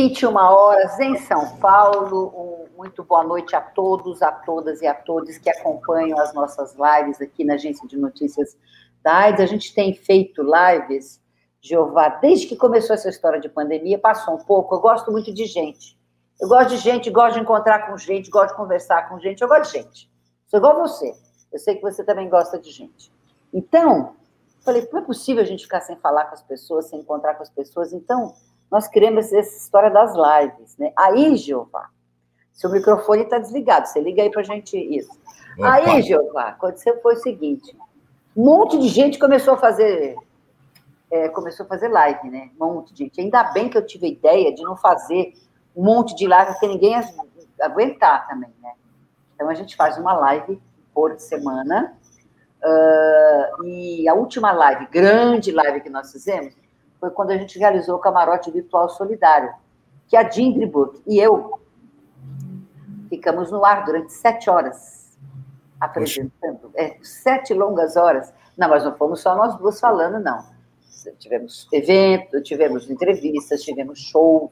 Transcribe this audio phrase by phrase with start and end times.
[0.00, 2.32] 21 horas em São Paulo.
[2.34, 6.74] Um, muito boa noite a todos, a todas e a todos que acompanham as nossas
[6.74, 8.56] lives aqui na Agência de Notícias
[9.02, 9.42] da AIDS.
[9.42, 11.20] A gente tem feito lives,
[11.60, 14.74] Jeová, desde que começou essa história de pandemia, passou um pouco.
[14.74, 15.98] Eu gosto muito de gente.
[16.40, 19.42] Eu gosto de gente, gosto de encontrar com gente, gosto de conversar com gente.
[19.42, 20.10] Eu gosto de gente.
[20.46, 21.14] Sou igual você.
[21.52, 23.12] Eu sei que você também gosta de gente.
[23.52, 24.16] Então,
[24.60, 27.42] falei, não é possível a gente ficar sem falar com as pessoas, sem encontrar com
[27.42, 27.92] as pessoas.
[27.92, 28.34] Então,
[28.70, 30.92] nós criamos essa história das lives, né?
[30.96, 31.88] Aí, Jeová,
[32.52, 35.10] seu microfone está desligado, você liga aí para a gente isso.
[35.58, 35.72] Opa.
[35.72, 37.76] Aí, Jeová, aconteceu foi o seguinte,
[38.36, 40.16] um monte de gente começou a fazer,
[41.10, 42.50] é, começou a fazer live, né?
[42.60, 43.20] Um monte de gente.
[43.20, 45.34] Ainda bem que eu tive a ideia de não fazer
[45.74, 47.04] um monte de live, porque ninguém ia
[47.60, 48.72] aguentar também, né?
[49.34, 50.60] Então, a gente faz uma live
[50.94, 51.96] por semana,
[52.62, 56.54] uh, e a última live, grande live que nós fizemos,
[57.00, 59.52] foi quando a gente realizou o camarote virtual solidário,
[60.06, 61.58] que a Dindriburg e eu
[63.08, 65.00] ficamos no ar durante sete horas
[65.80, 68.32] apresentando, é, sete longas horas.
[68.56, 70.44] Não, mas não fomos só nós duas falando, não.
[71.18, 74.50] Tivemos evento, tivemos entrevistas, tivemos shows.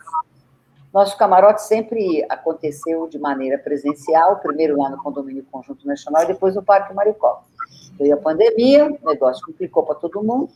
[0.93, 6.55] Nosso camarote sempre aconteceu de maneira presencial, primeiro lá no Condomínio Conjunto Nacional e depois
[6.55, 7.45] no Parque Maricó.
[7.99, 10.49] Veio a pandemia, o negócio complicou para todo mundo,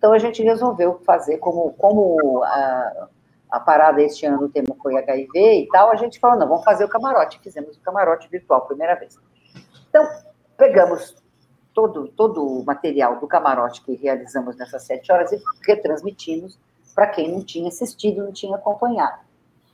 [0.00, 3.08] então, a gente resolveu fazer, como, como a,
[3.50, 6.64] a parada este ano, o tema foi HIV e tal, a gente falou, não, vamos
[6.64, 7.38] fazer o camarote.
[7.40, 9.18] Fizemos o camarote virtual, primeira vez.
[9.90, 10.08] Então,
[10.56, 11.14] pegamos
[11.74, 16.58] todo, todo o material do camarote que realizamos nessas sete horas e retransmitimos
[16.94, 19.20] para quem não tinha assistido, não tinha acompanhado.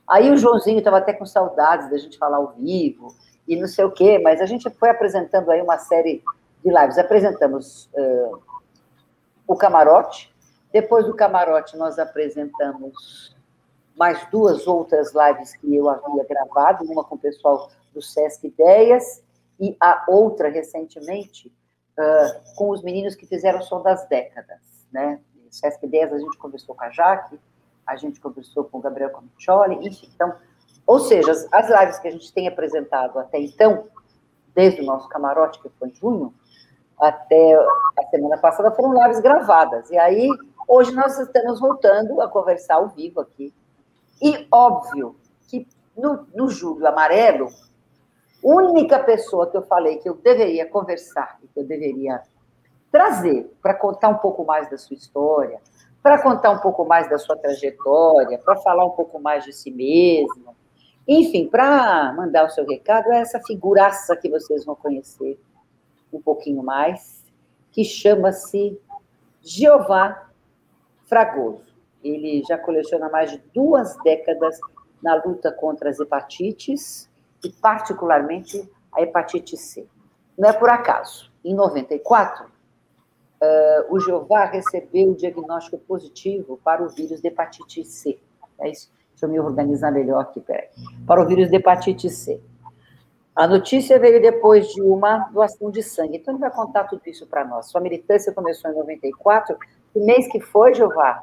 [0.08, 3.14] Aí o Joãozinho estava até com saudades da gente falar ao vivo
[3.46, 6.20] e não sei o quê, mas a gente foi apresentando aí uma série
[6.64, 6.98] de lives.
[6.98, 8.40] Apresentamos uh,
[9.46, 10.34] o camarote.
[10.72, 13.36] Depois do camarote, nós apresentamos
[13.96, 19.22] mais duas outras lives que eu havia gravado, uma com o pessoal do Sesc Ideias
[19.58, 21.48] e a outra recentemente
[21.98, 24.60] uh, com os meninos que fizeram Som das Décadas,
[24.92, 25.18] né?
[25.50, 27.40] Sesc Ideias a gente conversou com a Jaque,
[27.86, 30.34] a gente conversou com o Gabriel Comicioli, enfim, então,
[30.86, 33.88] ou seja, as lives que a gente tem apresentado até então,
[34.54, 36.34] desde o nosso camarote, que foi em junho,
[36.98, 37.54] até
[37.98, 39.90] a semana passada foram lives gravadas.
[39.90, 40.28] E aí,
[40.66, 43.52] hoje nós estamos voltando a conversar ao vivo aqui.
[44.20, 45.16] E óbvio
[45.48, 47.48] que no, no Júlio Amarelo,
[48.42, 52.22] única pessoa que eu falei que eu deveria conversar, que eu deveria
[52.90, 55.60] trazer para contar um pouco mais da sua história,
[56.02, 59.70] para contar um pouco mais da sua trajetória, para falar um pouco mais de si
[59.70, 60.54] mesmo,
[61.06, 65.38] enfim, para mandar o seu recado, é essa figuraça que vocês vão conhecer
[66.12, 67.24] um pouquinho mais,
[67.70, 68.80] que chama-se
[69.42, 70.30] Jeová
[71.06, 71.74] Fragoso.
[72.02, 74.58] Ele já coleciona mais de duas décadas
[75.02, 77.08] na luta contra as hepatites
[77.44, 79.86] e, particularmente, a hepatite C.
[80.38, 81.30] Não é por acaso.
[81.44, 82.50] Em 94, uh,
[83.40, 88.18] eh, o Jeová recebeu o diagnóstico positivo para o vírus de hepatite C.
[88.58, 88.90] É isso?
[89.10, 90.68] Deixa eu me organizar melhor aqui, peraí.
[91.06, 92.40] Para o vírus de hepatite C.
[93.36, 96.16] A notícia veio depois de uma doação de sangue.
[96.16, 97.66] Então, ele vai contar tudo isso para nós.
[97.66, 99.58] Sua militância começou em 94.
[99.92, 101.22] Que mês que foi, Jeová?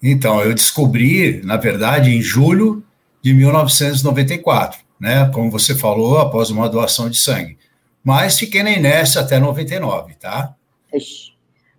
[0.00, 2.84] Então, eu descobri, na verdade, em julho
[3.20, 5.28] de 1994, né?
[5.34, 7.58] Como você falou, após uma doação de sangue.
[8.04, 10.54] Mas fiquei na inércia até 99, tá?
[10.94, 11.32] Ixi.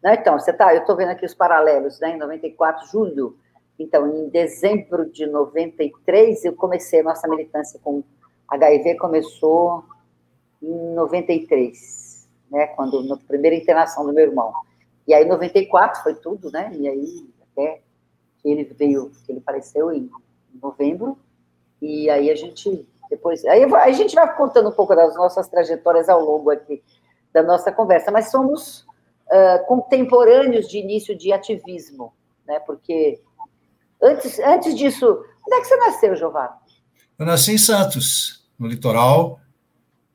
[0.03, 2.15] Não, então, você tá, eu estou vendo aqui os paralelos, né?
[2.15, 3.37] Em 94, julho.
[3.79, 8.03] Então, em dezembro de 93, eu comecei a nossa militância com
[8.51, 9.85] HIV começou
[10.61, 14.53] em 93, né, quando na primeira internação do meu irmão.
[15.07, 16.71] E aí 94 foi tudo, né?
[16.73, 17.81] E aí até
[18.37, 20.09] que ele veio, que ele apareceu em
[20.61, 21.17] novembro.
[21.81, 26.07] E aí a gente depois, aí a gente vai contando um pouco das nossas trajetórias
[26.07, 26.81] ao longo aqui
[27.33, 28.85] da nossa conversa, mas somos
[29.27, 32.13] uh, contemporâneos de início de ativismo,
[32.47, 32.59] né?
[32.59, 33.21] Porque
[34.01, 35.05] antes, antes disso,
[35.45, 36.53] onde é que você nasceu, Giovanni?
[37.19, 39.39] Eu nasci em Santos, no litoral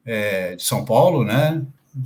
[0.05, 1.61] é, de São Paulo, né?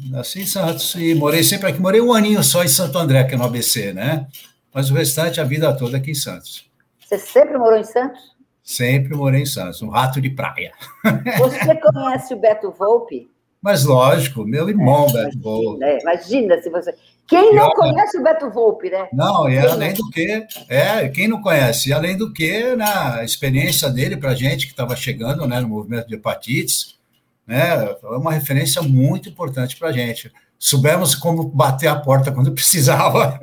[0.09, 1.81] Nasci em Santos e morei sempre aqui.
[1.81, 4.27] Morei um aninho só em Santo André, que é no ABC, né?
[4.73, 6.71] Mas o restante, a vida toda aqui em Santos.
[6.99, 8.35] Você sempre morou em Santos?
[8.63, 10.73] Sempre morei em Santos, um rato de praia.
[11.39, 13.29] Você conhece o Beto Volpe?
[13.61, 15.85] Mas lógico, meu irmão é, Beto Volpe.
[15.85, 16.95] É, imagina se você.
[17.31, 19.09] Quem não conhece o Beto Volpe, né?
[19.13, 23.89] Não, e além do que, é, quem não conhece, e além do que, na experiência
[23.89, 26.99] dele para a gente que estava chegando né, no movimento de hepatites,
[27.47, 30.33] né, foi uma referência muito importante para a gente.
[30.59, 33.39] Soubemos como bater a porta quando precisava.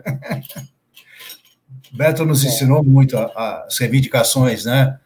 [1.93, 2.49] O Beto nos é.
[2.49, 4.99] ensinou muito as reivindicações, né?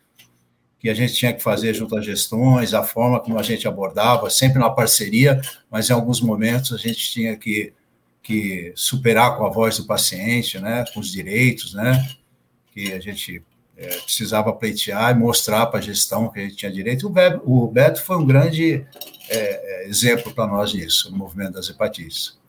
[0.79, 4.27] Que a gente tinha que fazer junto às gestões, a forma como a gente abordava,
[4.31, 5.39] sempre na parceria,
[5.69, 7.71] mas em alguns momentos a gente tinha que,
[8.21, 10.85] que superar com a voz do paciente, né?
[10.93, 12.07] Com os direitos, né?
[12.71, 13.43] Que a gente
[13.77, 17.07] é, precisava pleitear e mostrar para a gestão que a gente tinha direito.
[17.07, 18.85] O Beto, o Beto foi um grande
[19.29, 22.39] é, é exemplo para nós nisso, no movimento das hepatites.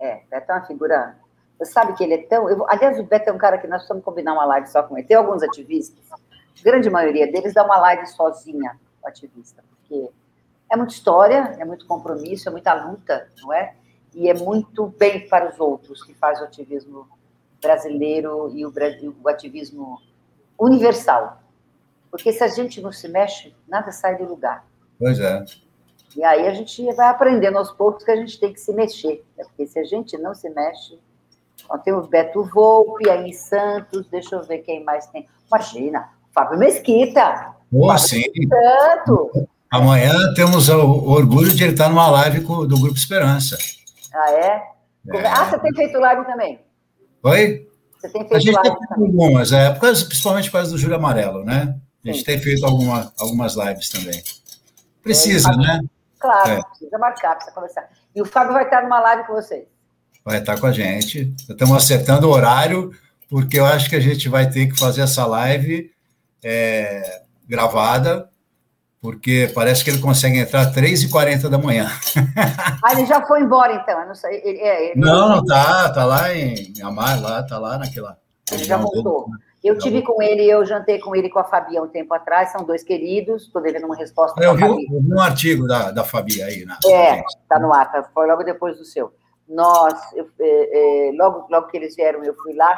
[0.00, 1.16] É, Beto é uma figura
[1.58, 2.48] você sabe que ele é tão.
[2.48, 4.96] Eu, aliás, o Beto é um cara que nós precisamos combinar uma live só com
[4.96, 5.06] ele.
[5.06, 6.18] Tem alguns ativistas, a
[6.62, 10.08] grande maioria deles dá uma live sozinha, o ativista, porque
[10.70, 13.74] é muita história, é muito compromisso, é muita luta, não é?
[14.18, 17.08] E é muito bem para os outros que faz o ativismo
[17.62, 18.72] brasileiro e o,
[19.22, 20.00] o ativismo
[20.58, 21.40] universal.
[22.10, 24.66] Porque se a gente não se mexe, nada sai do lugar.
[24.98, 25.44] Pois é.
[26.16, 29.24] E aí a gente vai aprendendo aos poucos que a gente tem que se mexer.
[29.36, 29.44] Né?
[29.44, 30.98] Porque se a gente não se mexe,
[31.68, 35.26] Ó, tem o Beto Volpe aí em Santos, deixa eu ver quem mais tem.
[35.46, 37.54] Imagina, Fábio Mesquita.
[37.72, 38.22] Oh, sim.
[38.48, 39.48] Santo.
[39.70, 43.58] Amanhã temos o orgulho de ele estar numa live do Grupo Esperança.
[44.14, 44.62] Ah, é?
[45.14, 45.26] é?
[45.26, 46.60] Ah, você tem feito live também?
[47.22, 47.68] Oi?
[47.98, 50.70] Você tem feito a gente live tem feito algumas, é, por causa, principalmente por causa
[50.70, 51.76] do Júlio Amarelo, né?
[52.04, 52.24] A gente Sim.
[52.24, 54.22] tem feito alguma, algumas lives também.
[55.02, 55.80] Precisa, é, né?
[56.18, 56.62] Claro, é.
[56.62, 57.88] precisa marcar, precisa conversar.
[58.14, 59.66] E o Fábio vai estar numa live com vocês
[60.28, 61.34] vai estar com a gente.
[61.48, 62.92] Estamos acertando o horário,
[63.30, 65.90] porque eu acho que a gente vai ter que fazer essa live
[66.44, 68.28] é, gravada,
[69.00, 71.88] porque parece que ele consegue entrar às 3h40 da manhã.
[72.82, 74.00] Ah, ele já foi embora, então.
[74.00, 77.58] Eu não, sei, ele, é, ele não, não, tá, tá lá em Amar, lá, tá
[77.58, 78.16] lá naquela.
[78.52, 79.26] Ele já voltou.
[79.62, 82.52] Eu tive com ele, eu jantei com ele com a Fabi há um tempo atrás,
[82.52, 84.40] são dois queridos, estou devendo uma resposta.
[84.42, 86.76] Eu vi, eu vi, um artigo da, da Fabi aí, né?
[86.86, 89.12] É, está no ar, tá, foi logo depois do seu
[89.48, 92.76] nós, eu, é, é, logo, logo que eles vieram, eu fui lá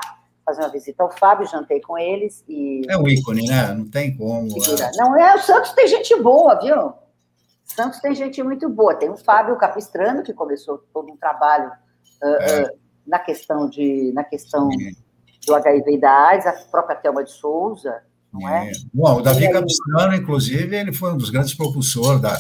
[0.51, 2.83] fazer uma visita ao Fábio, jantei com eles e...
[2.89, 3.73] É um ícone, né?
[3.73, 4.49] Não tem como...
[4.51, 4.91] É.
[4.97, 6.93] Não, é, o Santos tem gente boa, viu?
[7.65, 8.95] Santos tem gente muito boa.
[8.95, 14.25] Tem o Fábio Capistrano, que começou todo um trabalho uh, uh, na questão, de, na
[14.25, 14.69] questão
[15.47, 18.03] do HIV e da AIDS, a própria Thelma de Souza,
[18.33, 18.71] não é?
[18.93, 22.37] Bom, o Davi Capistrano, inclusive, ele foi um dos grandes propulsores da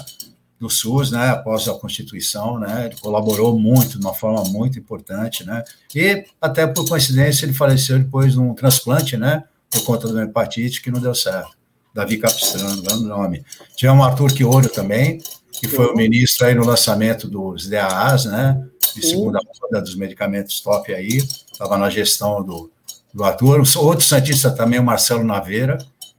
[0.61, 5.43] do SUS, né, após a Constituição, né, ele colaborou muito, de uma forma muito importante,
[5.43, 5.65] né,
[5.95, 10.25] e até por coincidência ele faleceu depois de um transplante, né, por conta de uma
[10.25, 11.59] hepatite que não deu certo.
[11.95, 13.45] Davi Capistrano, grande nome.
[13.75, 15.21] Tivemos o Arthur Quioro também,
[15.51, 18.63] que foi o ministro aí no lançamento dos DAAs, né,
[18.95, 21.19] de segunda roda dos medicamentos top aí,
[21.51, 22.71] estava na gestão do,
[23.15, 23.63] do Arthur.
[23.79, 25.79] Outro santista também, o Marcelo Naveira,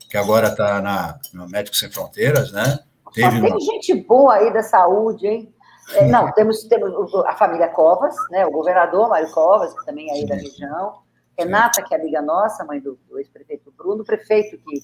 [0.10, 2.80] que agora está na, no Médicos Sem Fronteiras, né,
[3.14, 5.54] Teve tem gente boa aí da saúde, hein?
[5.94, 8.46] É, não, temos, temos a família Covas, né?
[8.46, 11.02] O governador Mário Covas, que também é aí da região.
[11.38, 14.82] Renata, que é amiga nossa, mãe do, do ex-prefeito Bruno, o prefeito que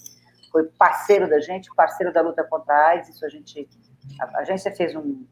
[0.52, 3.10] foi parceiro da gente, parceiro da luta contra a AIDS.
[3.10, 3.70] Isso a gente.
[4.20, 5.26] A agência fez, um,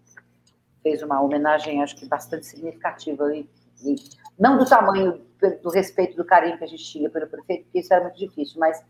[0.83, 3.35] fez uma homenagem, acho que bastante significativa.
[3.35, 3.49] E,
[3.83, 3.95] e
[4.37, 5.25] não do tamanho,
[5.61, 8.59] do respeito, do carinho que a gente tinha pelo prefeito, porque isso era muito difícil,
[8.59, 8.83] mas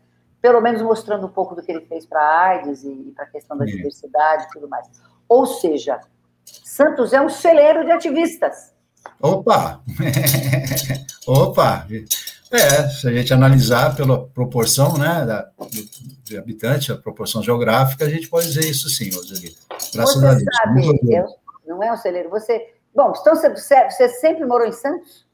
[0.46, 3.28] pelo menos mostrando um pouco do que ele fez para a AIDS e, para a
[3.28, 4.86] questão da diversidade e tudo mais.
[5.28, 5.98] Ou seja,
[6.44, 8.72] Santos é um celeiro de ativistas.
[9.20, 9.82] Opa!
[11.26, 11.84] Opa!
[12.52, 15.50] É, se a gente analisar pela proporção né, da,
[16.22, 19.52] de habitante, a proporção geográfica, a gente pode dizer isso sim, Roseli.
[19.92, 20.44] Graças você a Deus.
[20.62, 21.26] Sabe, eu,
[21.66, 22.30] não é um celeiro.
[22.30, 22.72] Você.
[22.94, 23.50] Bom, então você,
[23.90, 25.26] você sempre morou em Santos?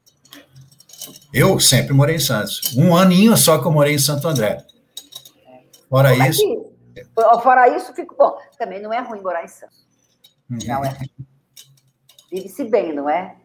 [1.31, 2.75] Eu sempre morei em Santos.
[2.75, 4.65] Um aninho só que eu morei em Santo André.
[5.93, 6.73] Fora Como isso.
[6.97, 8.35] É fora isso, fico bom.
[8.57, 9.85] Também não é ruim morar em Santos.
[10.49, 10.57] Uhum.
[10.65, 10.97] Não é.
[12.31, 13.35] Vive-se bem, não é?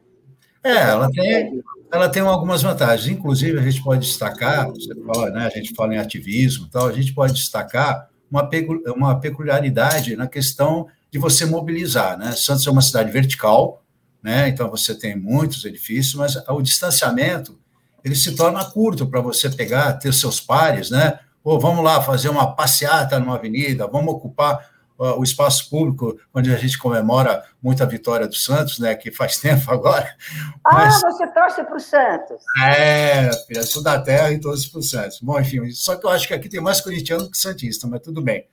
[0.64, 1.62] É, ela tem,
[1.92, 3.06] ela tem algumas vantagens.
[3.06, 6.92] Inclusive, a gente pode destacar, você fala, né, a gente fala em ativismo tal, a
[6.92, 8.48] gente pode destacar uma,
[8.96, 12.18] uma peculiaridade na questão de você mobilizar.
[12.18, 12.32] Né?
[12.32, 13.84] Santos é uma cidade vertical,
[14.22, 14.48] né?
[14.48, 17.60] então você tem muitos edifícios, mas o distanciamento
[18.02, 21.18] ele se torna curto para você pegar, ter seus pares, né?
[21.48, 26.58] Pô, vamos lá fazer uma passeata numa avenida, vamos ocupar o espaço público, onde a
[26.58, 30.14] gente comemora muito a vitória do Santos, né, que faz tempo agora.
[30.62, 32.36] Ah, Mas, você torce para o Santos.
[32.66, 35.20] É, filha, sou da terra e torço para o Santos.
[35.22, 38.20] Bom, enfim, só que eu acho que aqui tem mais corintiano que santista, mas tudo
[38.20, 38.44] bem.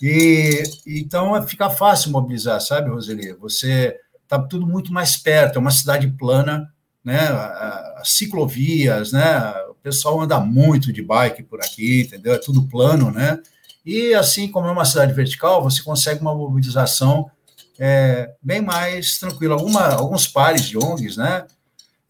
[0.00, 3.34] E então fica fácil mobilizar, sabe, Roseli?
[3.34, 6.72] Você está tudo muito mais perto, é uma cidade plana,
[7.04, 7.18] né?
[7.98, 9.52] As ciclovias, né?
[9.80, 12.34] O pessoal anda muito de bike por aqui, entendeu?
[12.34, 13.40] É tudo plano, né?
[13.84, 17.30] E assim como é uma cidade vertical, você consegue uma mobilização
[17.78, 19.54] é, bem mais tranquila.
[19.54, 21.46] Alguma, alguns pares de ONGs, né?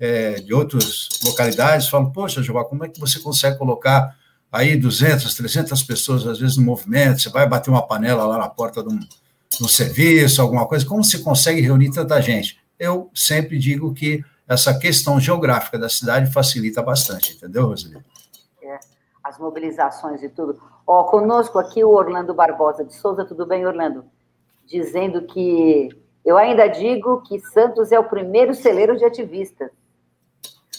[0.01, 4.17] é, de outras localidades falam, poxa, Jeová, como é que você consegue colocar
[4.51, 8.49] aí 200, 300 pessoas, às vezes, no movimento, você vai bater uma panela lá na
[8.49, 12.59] porta de um, de um serviço, alguma coisa, como você consegue reunir tanta gente?
[12.79, 18.05] Eu sempre digo que essa questão geográfica da cidade facilita bastante, entendeu, Roseli?
[18.61, 18.81] É,
[19.23, 20.61] as mobilizações e tudo.
[20.85, 24.05] Ó, conosco aqui o Orlando Barbosa de Souza, tudo bem, Orlando?
[24.67, 25.89] Dizendo que
[26.25, 29.71] eu ainda digo que Santos é o primeiro celeiro de ativistas.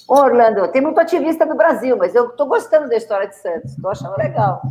[0.06, 3.90] Orlando, tem muito ativista no Brasil, mas eu estou gostando da história de Santos, estou
[3.90, 4.62] achando legal.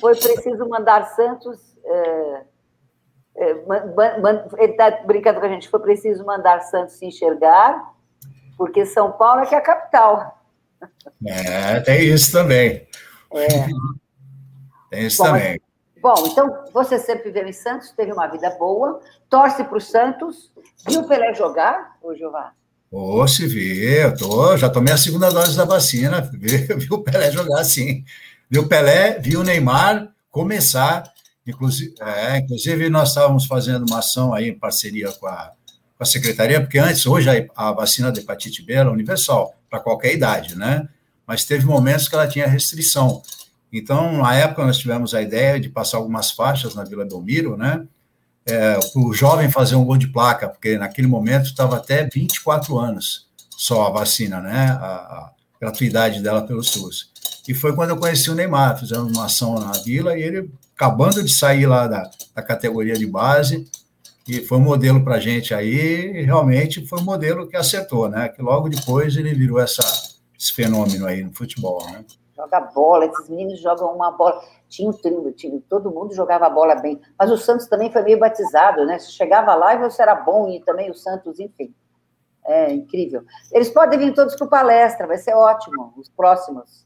[0.00, 1.60] Foi preciso mandar Santos.
[1.84, 2.42] É,
[3.38, 7.92] ele está brincando com a gente, foi preciso mandar Santos se enxergar,
[8.56, 10.42] porque São Paulo é que é a capital.
[11.26, 12.86] É, tem isso também.
[13.32, 13.46] É.
[14.88, 15.60] Tem isso bom, também.
[16.00, 20.52] Bom, então você sempre viveu em Santos, teve uma vida boa, torce para o Santos,
[20.86, 22.52] viu o Pelé jogar, ô Giovanni?
[22.90, 27.02] Ô, oh, se vê, eu tô, já tomei a segunda dose da vacina, viu o
[27.02, 28.04] Pelé jogar sim.
[28.48, 31.02] Viu o Pelé, viu o Neymar começar,
[31.46, 35.52] inclusive, é, inclusive nós estávamos fazendo uma ação aí em parceria com a,
[35.96, 39.80] com a secretaria, porque antes, hoje a, a vacina da hepatite B era universal, para
[39.80, 40.88] qualquer idade, né?
[41.26, 43.20] Mas teve momentos que ela tinha restrição.
[43.72, 47.86] Então, na época, nós tivemos a ideia de passar algumas faixas na Vila Belmiro, né?
[48.46, 52.78] é, para o jovem fazer um gol de placa, porque naquele momento estava até 24
[52.78, 54.68] anos só a vacina, né?
[54.80, 57.10] A, a, gratuidade dela pelo SUS.
[57.48, 61.22] E foi quando eu conheci o Neymar, fizemos uma ação na Vila e ele acabando
[61.22, 63.66] de sair lá da, da categoria de base,
[64.28, 68.08] e foi um modelo para a gente aí, e realmente foi um modelo que acertou,
[68.08, 68.28] né?
[68.28, 69.82] Que logo depois ele virou essa,
[70.38, 72.04] esse fenômeno aí no futebol, né?
[72.36, 74.42] Joga bola, esses meninos jogam uma bola.
[74.68, 75.32] Tinha um trio,
[75.68, 77.00] todo mundo jogava bola bem.
[77.18, 78.98] Mas o Santos também foi meio batizado, né?
[78.98, 81.72] Você chegava lá e você era bom, e também o Santos, enfim.
[82.44, 83.24] É incrível.
[83.52, 85.94] Eles podem vir todos para palestra, vai ser ótimo.
[85.96, 86.85] Os próximos,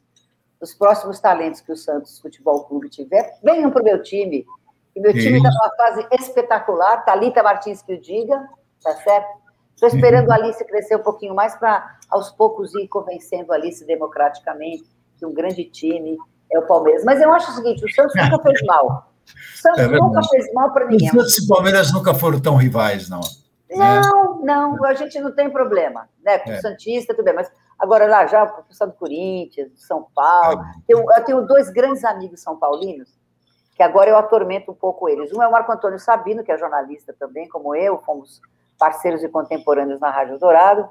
[0.61, 4.47] os próximos talentos que o Santos Futebol Clube tiver, venham para o meu time.
[4.95, 7.05] E meu time está numa fase espetacular.
[7.05, 8.47] Thalita Martins que o diga,
[8.83, 9.41] tá certo?
[9.75, 13.85] Estou esperando a Alice crescer um pouquinho mais para, aos poucos, ir convencendo a Alice
[13.87, 14.85] democraticamente
[15.19, 16.19] que um grande time
[16.53, 17.03] é o Palmeiras.
[17.05, 19.11] Mas eu acho o seguinte: o Santos nunca fez mal.
[19.27, 21.09] O Santos é nunca fez mal para ninguém.
[21.09, 23.21] Os Santos e Palmeiras nunca foram tão rivais, não.
[23.71, 26.39] Não, não, a gente não tem problema, né?
[26.41, 26.61] Com o é.
[26.61, 27.51] Santista, tudo bem, mas
[27.81, 30.61] agora lá já o pessoal do Corinthians, do São Paulo.
[30.61, 30.73] É.
[30.89, 33.09] Eu, eu tenho dois grandes amigos são paulinos,
[33.75, 35.33] que agora eu atormento um pouco eles.
[35.33, 38.41] Um é o Marco Antônio Sabino, que é jornalista também, como eu, fomos
[38.79, 40.89] parceiros e contemporâneos na Rádio Dourado,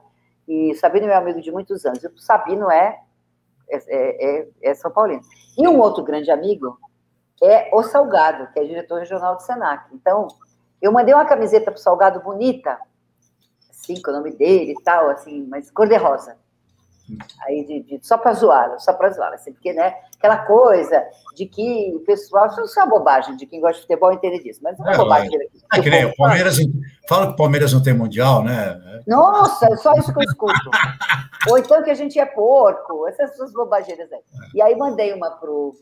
[0.48, 2.04] e o Sabino é meu amigo de muitos anos.
[2.04, 3.00] E o Sabino é
[3.70, 5.22] é, é, é, é, São Paulino.
[5.58, 6.80] E um outro grande amigo
[7.42, 9.94] é o Salgado, que é diretor regional do Senac.
[9.94, 10.28] Então,
[10.82, 12.80] eu mandei uma camiseta para o Salgado bonita,
[13.70, 16.36] assim, com o nome dele e tal, assim, mas cor-de-rosa.
[17.46, 21.04] Aí, de, de, só para zoar, só para zoar, assim, porque, né, aquela coisa
[21.36, 24.60] de que o pessoal, isso é uma bobagem, de quem gosta de futebol entende disso,
[24.64, 25.30] mas não é, é bobagem.
[25.74, 26.58] É, que nem o Palmeiras,
[27.08, 29.02] fala que o Palmeiras não tem mundial, né?
[29.08, 30.70] Nossa, é só isso que eu escuto.
[31.50, 34.22] Ou então que a gente é porco, essas suas bobageiras aí.
[34.54, 35.74] E aí mandei uma pro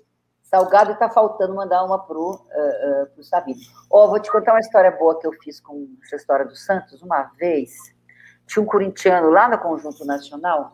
[0.50, 3.60] Salgado e tá faltando mandar uma pro, uh, uh, pro Sabino.
[3.92, 6.56] Ó, oh, vou te contar uma história boa que eu fiz com essa história do
[6.56, 7.02] Santos.
[7.02, 7.74] Uma vez,
[8.46, 10.74] tinha um corintiano lá no Conjunto Nacional,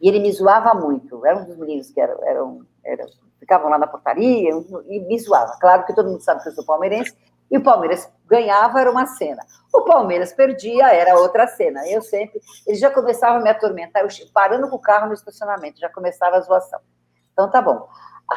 [0.00, 1.24] e ele me zoava muito.
[1.26, 3.06] Era um dos meninos que eram, eram, eram,
[3.38, 4.50] ficavam lá na portaria
[4.88, 5.56] e me zoava.
[5.60, 7.14] Claro que todo mundo sabe que eu sou palmeirense,
[7.50, 9.42] e o Palmeiras ganhava, era uma cena.
[9.74, 11.86] O Palmeiras perdia, era outra cena.
[11.88, 12.40] Eu sempre.
[12.64, 16.36] Ele já começava a me atormentar, eu parando com o carro no estacionamento, já começava
[16.36, 16.78] a zoação.
[17.32, 17.88] Então tá bom.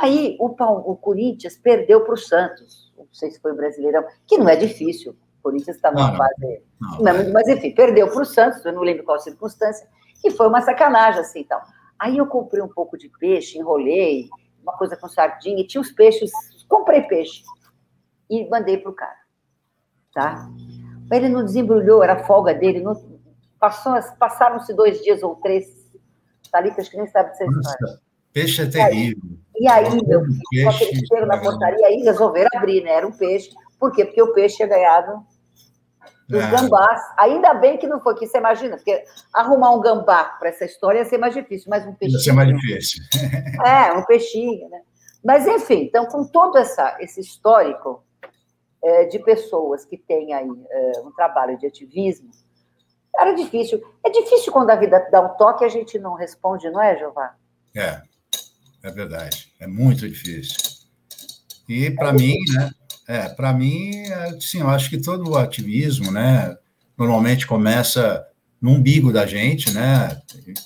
[0.01, 4.37] Aí o, o Corinthians perdeu para o Santos, não sei se foi o Brasileirão, que
[4.37, 5.11] não é difícil.
[5.11, 6.63] O Corinthians está numa fase.
[6.81, 9.87] Não, não, mas enfim, perdeu para o Santos, eu não lembro qual circunstância
[10.23, 11.59] que foi uma sacanagem, assim, então.
[11.99, 14.29] Aí eu comprei um pouco de peixe, enrolei,
[14.61, 16.31] uma coisa com sardinha, e tinha os peixes,
[16.67, 17.43] comprei peixe,
[18.29, 19.17] e mandei pro cara,
[20.13, 20.49] tá?
[21.11, 22.93] Ele não desembrulhou, era folga dele, não,
[23.59, 25.65] passou, passaram-se dois dias ou três,
[26.49, 27.99] Thalita, acho que nem sabe dessa história.
[28.31, 29.21] Peixe é terrível.
[29.59, 32.91] E aí, e meu, com aquele cheiro na portaria, aí resolveram abrir, né?
[32.91, 33.51] Era um peixe.
[33.79, 34.05] Por quê?
[34.05, 35.23] Porque o peixe tinha ganhado
[36.29, 36.51] os é.
[36.51, 37.01] gambás.
[37.17, 39.03] Ainda bem que não foi que você imagina, porque
[39.33, 42.19] arrumar um gambá para essa história ia ser mais difícil, mas um peixinho.
[42.19, 43.03] Ia ser mais difícil.
[43.65, 44.81] É, um peixinho, né?
[45.23, 48.03] Mas, enfim, então, com todo essa, esse histórico
[48.83, 52.29] é, de pessoas que têm aí é, um trabalho de ativismo,
[53.15, 53.81] era difícil.
[54.03, 56.97] É difícil quando a vida dá um toque e a gente não responde, não é,
[56.97, 57.31] Giovanni?
[57.75, 58.01] É,
[58.83, 59.53] é verdade.
[59.59, 60.57] É muito difícil.
[61.69, 62.69] E, para é mim, né?
[63.07, 64.03] É, para mim,
[64.39, 66.55] sim, eu acho que todo o ativismo, né,
[66.97, 68.25] normalmente começa
[68.61, 70.21] no umbigo da gente, né,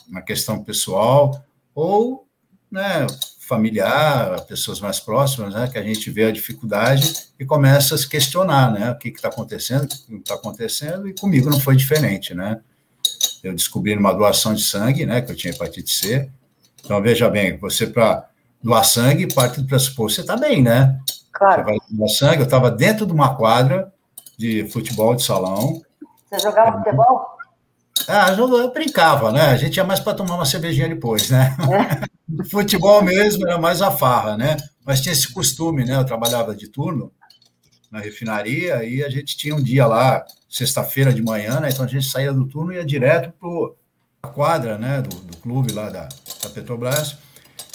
[0.07, 2.27] na questão pessoal, ou,
[2.71, 3.07] né,
[3.39, 8.07] familiar, pessoas mais próximas, né, que a gente vê a dificuldade e começa a se
[8.07, 12.33] questionar, né, o que está acontecendo, o que está acontecendo, e comigo não foi diferente,
[12.35, 12.59] né.
[13.41, 16.29] Eu descobri numa doação de sangue, né, que eu tinha hepatite C.
[16.83, 18.29] Então, veja bem, você para
[18.61, 20.99] doar sangue parte do pressuposto, você está bem, né?
[21.37, 21.63] Claro.
[21.63, 23.93] Você vai doar sangue, eu estava dentro de uma quadra
[24.37, 25.81] de futebol de salão.
[26.25, 27.37] Você jogava futebol?
[28.07, 29.41] Ah, eu brincava, né?
[29.41, 31.55] A gente ia mais para tomar uma cervejinha depois, né?
[31.71, 32.07] É.
[32.49, 34.57] Futebol mesmo era mais a farra, né?
[34.85, 35.95] Mas tinha esse costume, né?
[35.95, 37.11] Eu trabalhava de turno
[37.91, 41.69] na refinaria e a gente tinha um dia lá, sexta-feira de manhã, né?
[41.69, 45.01] Então a gente saía do turno e ia direto para a quadra, né?
[45.01, 46.07] Do, do, clube lá da,
[46.43, 47.17] da Petrobras.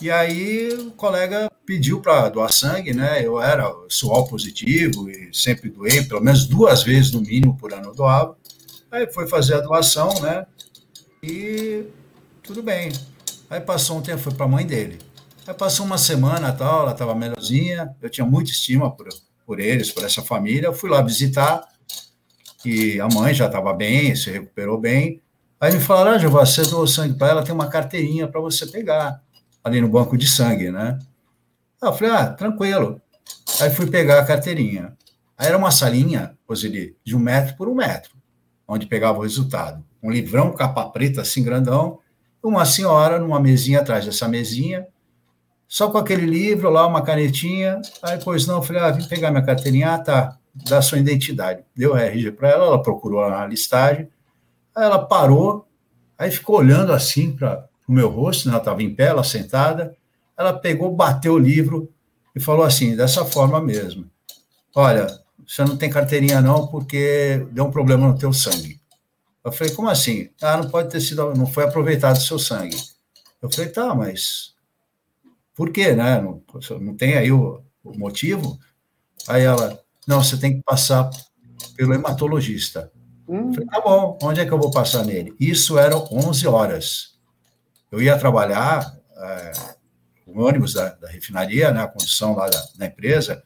[0.03, 3.25] E aí o colega pediu para doar sangue, né?
[3.25, 7.91] Eu era sual positivo e sempre doei, pelo menos duas vezes no mínimo por ano
[7.91, 8.37] eu doava.
[8.91, 10.45] Aí foi fazer a doação, né?
[11.23, 11.85] E
[12.43, 12.91] tudo bem.
[13.49, 14.99] Aí passou um tempo, foi para a mãe dele.
[15.47, 19.07] Aí passou uma semana tal, ela estava melhorzinha, eu tinha muita estima por,
[19.47, 20.67] por eles, por essa família.
[20.67, 21.63] Eu fui lá visitar
[22.65, 25.23] e a mãe já estava bem, se recuperou bem.
[25.61, 28.67] Aí me falaram, ah, Giová, você doou sangue para ela, tem uma carteirinha para você
[28.67, 29.23] pegar
[29.63, 30.99] ali no banco de sangue, né?
[31.81, 33.01] Aí eu falei, ah, tranquilo.
[33.61, 34.97] Aí fui pegar a carteirinha.
[35.37, 38.23] Aí era uma salinha, Roseli, de um metro por um metro
[38.67, 39.85] onde pegava o resultado.
[40.03, 41.99] Um livrão, capa preta, assim, grandão,
[42.43, 44.87] uma senhora numa mesinha atrás dessa mesinha,
[45.69, 47.81] só com aquele livro lá, uma canetinha.
[48.03, 51.65] Aí, pois não, eu falei, ah, vim pegar minha carteirinha, ah, tá, dá sua identidade.
[51.77, 54.09] Deu RG para ela, ela procurou na listagem,
[54.75, 55.67] aí ela parou,
[56.19, 58.53] aí ficou olhando assim para o meu rosto, né?
[58.53, 59.97] ela estava em pé, ela sentada,
[60.37, 61.93] ela pegou, bateu o livro
[62.35, 64.11] e falou assim, dessa forma mesmo,
[64.75, 65.07] olha,
[65.47, 68.81] você não tem carteirinha não porque deu um problema no teu sangue.
[69.45, 70.31] Eu falei, como assim?
[70.41, 72.77] Ah, não pode ter sido, não foi aproveitado o seu sangue.
[73.41, 74.55] Eu falei, tá, mas
[75.55, 76.21] por quê, né?
[76.21, 76.43] Não,
[76.81, 78.59] não tem aí o, o motivo?
[79.29, 81.11] Aí ela, não, você tem que passar
[81.77, 82.91] pelo hematologista.
[83.29, 83.49] Hum.
[83.49, 85.35] Eu falei, tá bom, onde é que eu vou passar nele?
[85.39, 87.12] Isso eram 11 horas.
[87.93, 89.53] Eu ia trabalhar, é,
[90.27, 93.43] o ônibus da, da, refinaria, né, a condição lá da, da empresa,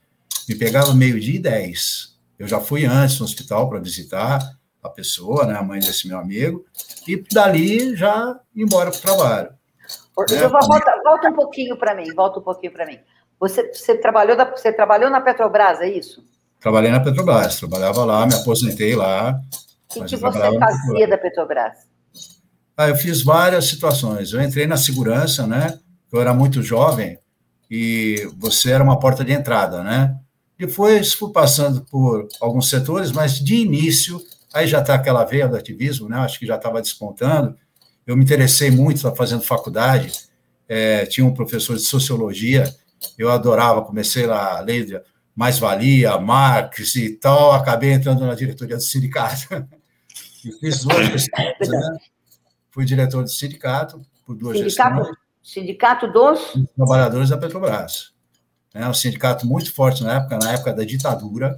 [0.48, 2.16] me pegava meio-dia e dez.
[2.38, 4.38] Eu já fui antes no hospital para visitar
[4.80, 6.64] a pessoa, né, a mãe desse meu amigo,
[7.09, 9.48] e dali já embora para o trabalho.
[9.50, 10.48] Né?
[10.48, 13.00] Volta, volta, um pouquinho para mim, volta um pouquinho para mim.
[13.40, 16.24] Você, você, trabalhou da, você trabalhou na Petrobras, é isso?
[16.61, 19.40] Trabalhei na Petrobras, trabalhava lá, me aposentei lá.
[19.90, 21.86] O que, que você fazia da Petrobras?
[22.76, 24.32] Ah, eu fiz várias situações.
[24.32, 25.78] Eu entrei na segurança, né?
[26.12, 27.18] Eu era muito jovem
[27.70, 30.16] e você era uma porta de entrada, né?
[30.58, 34.20] Depois fui passando por alguns setores, mas de início,
[34.54, 36.18] aí já está aquela veia do ativismo, né?
[36.18, 37.56] Acho que já estava despontando.
[38.06, 40.12] Eu me interessei muito, estava fazendo faculdade,
[40.68, 42.72] é, tinha um professor de sociologia,
[43.18, 45.00] eu adorava, comecei lá a de
[45.34, 49.48] mais-valia, Marx e tal, acabei entrando na diretoria do sindicato.
[50.44, 51.96] e fiz duas pesquisas, né?
[52.76, 55.16] Fui diretor do sindicato por duas sindicato, gestões.
[55.42, 56.52] Sindicato dos?
[56.76, 58.14] Trabalhadores da Petrobras
[58.76, 61.56] né, um sindicato muito forte na época, na época da ditadura,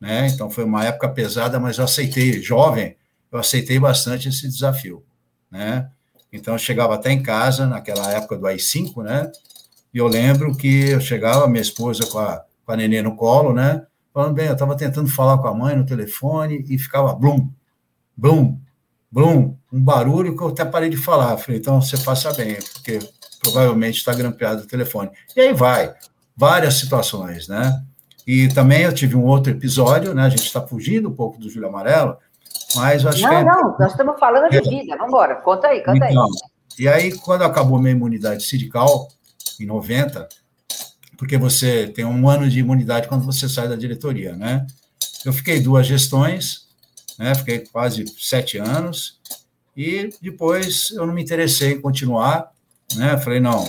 [0.00, 2.96] né, então foi uma época pesada, mas eu aceitei, jovem,
[3.32, 5.02] eu aceitei bastante esse desafio,
[5.50, 5.90] né,
[6.32, 9.30] então eu chegava até em casa, naquela época do AI-5, né,
[9.92, 13.52] e eu lembro que eu chegava, minha esposa com a, com a nenê no colo,
[13.52, 17.50] né, falando bem, eu estava tentando falar com a mãe no telefone e ficava blum,
[18.16, 18.56] blum,
[19.12, 21.36] blum, um barulho que eu até parei de falar.
[21.36, 22.98] Falei, então você faça bem, porque
[23.42, 25.10] provavelmente está grampeado o telefone.
[25.36, 25.94] E aí vai
[26.36, 27.82] várias situações, né?
[28.26, 30.22] E também eu tive um outro episódio, né?
[30.22, 32.16] A gente está fugindo um pouco do Júlio Amarelo,
[32.74, 33.34] mas eu acho não, que.
[33.34, 33.44] Não, é...
[33.44, 34.96] não, nós estamos falando de vida.
[34.96, 36.30] Vamos embora, conta aí, conta então, aí.
[36.78, 39.08] E aí, quando acabou minha imunidade sindical,
[39.60, 40.26] em 90,
[41.18, 44.66] porque você tem um ano de imunidade quando você sai da diretoria, né?
[45.24, 46.68] Eu fiquei duas gestões,
[47.18, 47.34] né?
[47.34, 49.20] Fiquei quase sete anos,
[49.76, 52.52] e depois eu não me interessei em continuar,
[52.96, 53.16] né?
[53.18, 53.66] Falei, não,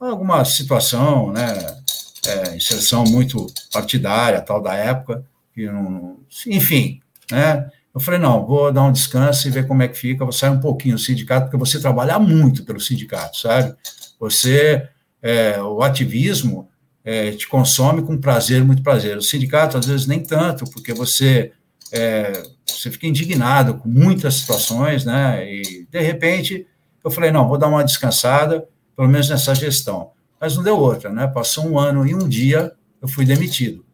[0.00, 1.78] alguma situação, né?
[2.26, 7.70] é, inserção muito partidária, tal, da época, que não, enfim, né?
[7.94, 10.50] Eu falei, não, vou dar um descanso e ver como é que fica, vou sair
[10.50, 13.74] um pouquinho do sindicato, porque você trabalha muito pelo sindicato, sabe?
[14.20, 14.86] Você,
[15.22, 16.68] é, o ativismo
[17.04, 19.16] é, te consome com prazer, muito prazer.
[19.16, 21.50] O sindicato, às vezes, nem tanto, porque você,
[21.90, 25.44] é, você fica indignado com muitas situações, né?
[25.44, 26.66] E, de repente,
[27.04, 31.10] eu falei, não, vou dar uma descansada, pelo menos nessa gestão mas não deu outra,
[31.10, 31.26] né?
[31.26, 33.84] Passou um ano e um dia eu fui demitido.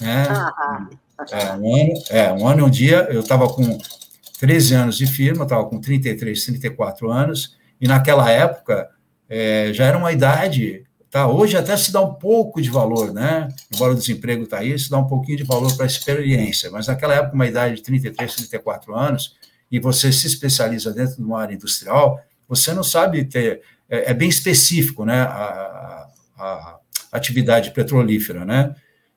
[0.00, 0.26] Né?
[0.28, 0.88] Ah,
[1.30, 3.76] é, um ano, é, um ano e um dia eu estava com
[4.38, 8.88] 13 anos de firma, estava com 33, 34 anos, e naquela época
[9.28, 11.26] é, já era uma idade, tá?
[11.26, 13.48] Hoje até se dá um pouco de valor, né?
[13.72, 16.86] Embora o desemprego está aí, se dá um pouquinho de valor para a experiência, mas
[16.86, 19.36] naquela época, uma idade de 33, 34 anos,
[19.70, 24.14] e você se especializa dentro de uma área industrial, você não sabe ter, é, é
[24.14, 25.20] bem específico, né?
[25.22, 26.78] A, a,
[27.12, 28.74] a atividade petrolífera, né?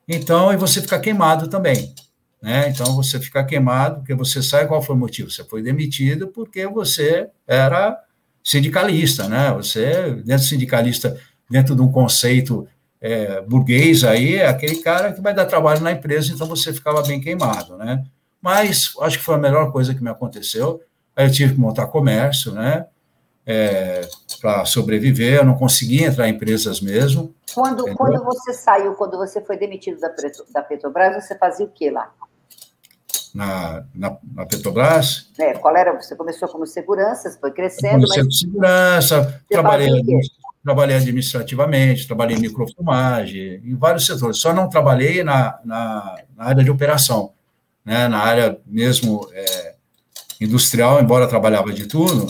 [0.07, 1.93] Então, e você fica queimado também.
[2.41, 2.69] Né?
[2.69, 5.29] Então, você fica queimado, porque você sabe qual foi o motivo.
[5.29, 7.97] Você foi demitido porque você era
[8.43, 9.51] sindicalista, né?
[9.53, 11.19] Você, dentro sindicalista,
[11.51, 12.67] dentro de um conceito
[12.99, 17.01] é, burguês aí, é aquele cara que vai dar trabalho na empresa, então você ficava
[17.01, 18.03] bem queimado, né?
[18.41, 20.81] Mas acho que foi a melhor coisa que me aconteceu.
[21.15, 22.85] Aí eu tive que montar comércio, né?
[23.45, 24.07] É,
[24.39, 27.35] para sobreviver, eu não conseguia entrar em empresas mesmo.
[27.53, 30.09] Quando, quando você saiu, quando você foi demitido da,
[30.53, 32.11] da Petrobras, você fazia o que lá?
[33.33, 35.29] na, na, na, Petrobras.
[35.39, 35.93] É, qual era?
[35.99, 38.05] Você começou como segurança, foi crescendo.
[38.05, 38.39] Comecei mas...
[38.39, 39.89] segurança, trabalhei,
[40.63, 44.37] trabalhei administrativamente, trabalhei em microfilmagem, em vários setores.
[44.37, 47.33] Só não trabalhei na, na, na área de operação,
[47.83, 48.07] né?
[48.07, 49.75] na área mesmo é,
[50.39, 52.27] industrial, embora trabalhava de turno,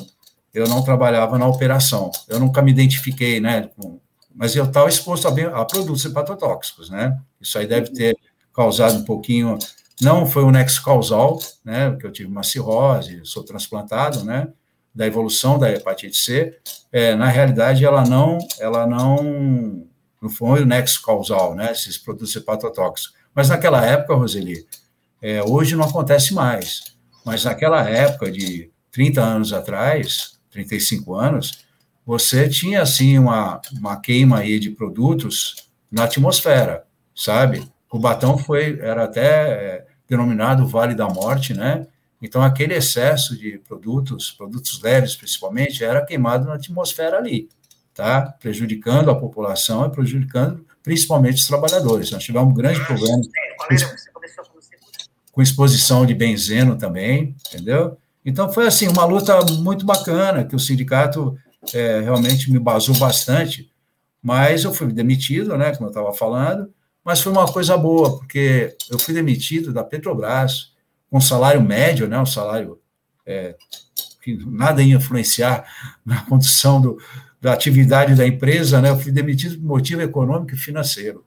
[0.54, 2.12] eu não trabalhava na operação.
[2.28, 3.70] Eu nunca me identifiquei, né?
[3.78, 4.00] Com,
[4.34, 7.17] mas eu estava exposto a, a produtos hepatotóxicos, né?
[7.39, 8.17] Isso aí deve ter
[8.54, 9.58] causado um pouquinho
[10.02, 14.48] não foi um nexo causal, né, porque eu tive uma cirrose, sou transplantado, né,
[14.94, 16.58] da evolução da hepatite C.
[16.92, 19.88] É, na realidade, ela não, ela não,
[20.22, 23.14] não foi o nexo causal, né, esses produtos hepatotóxicos.
[23.34, 24.66] Mas naquela época, Roseli,
[25.22, 31.66] é, hoje não acontece mais, mas naquela época de 30 anos atrás, 35 anos,
[32.06, 36.84] você tinha, assim, uma, uma queima aí de produtos na atmosfera,
[37.16, 37.66] sabe?
[37.90, 41.88] O batão foi, era até é, denominado Vale da Morte, né?
[42.22, 47.50] Então, aquele excesso de produtos, produtos leves principalmente, era queimado na atmosfera ali,
[47.94, 48.22] tá?
[48.40, 52.12] Prejudicando a população e prejudicando principalmente os trabalhadores.
[52.12, 53.22] Nós tivemos um grande problema
[55.32, 57.98] com exposição de benzeno também, entendeu?
[58.24, 61.36] Então, foi assim, uma luta muito bacana, que o sindicato
[61.74, 63.72] é, realmente me basou bastante,
[64.22, 66.72] mas eu fui demitido, né, como eu estava falando,
[67.04, 70.72] mas foi uma coisa boa, porque eu fui demitido da Petrobras
[71.12, 72.80] com salário médio, né, um salário
[73.26, 73.56] é,
[74.24, 75.65] que nada ia influenciar
[76.06, 76.97] na condição do,
[77.41, 81.26] da atividade da empresa, né, eu fui demitido por motivo econômico e financeiro.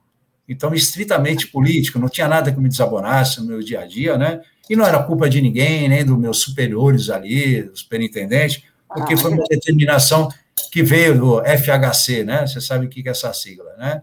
[0.48, 4.40] Então, estritamente político, não tinha nada que me desabonasse no meu dia a dia, né,
[4.70, 9.32] e não era culpa de ninguém, nem dos meus superiores ali, do superintendente, porque foi
[9.32, 10.30] uma determinação
[10.72, 14.00] que veio do FHC, né, você sabe o que é essa sigla, né,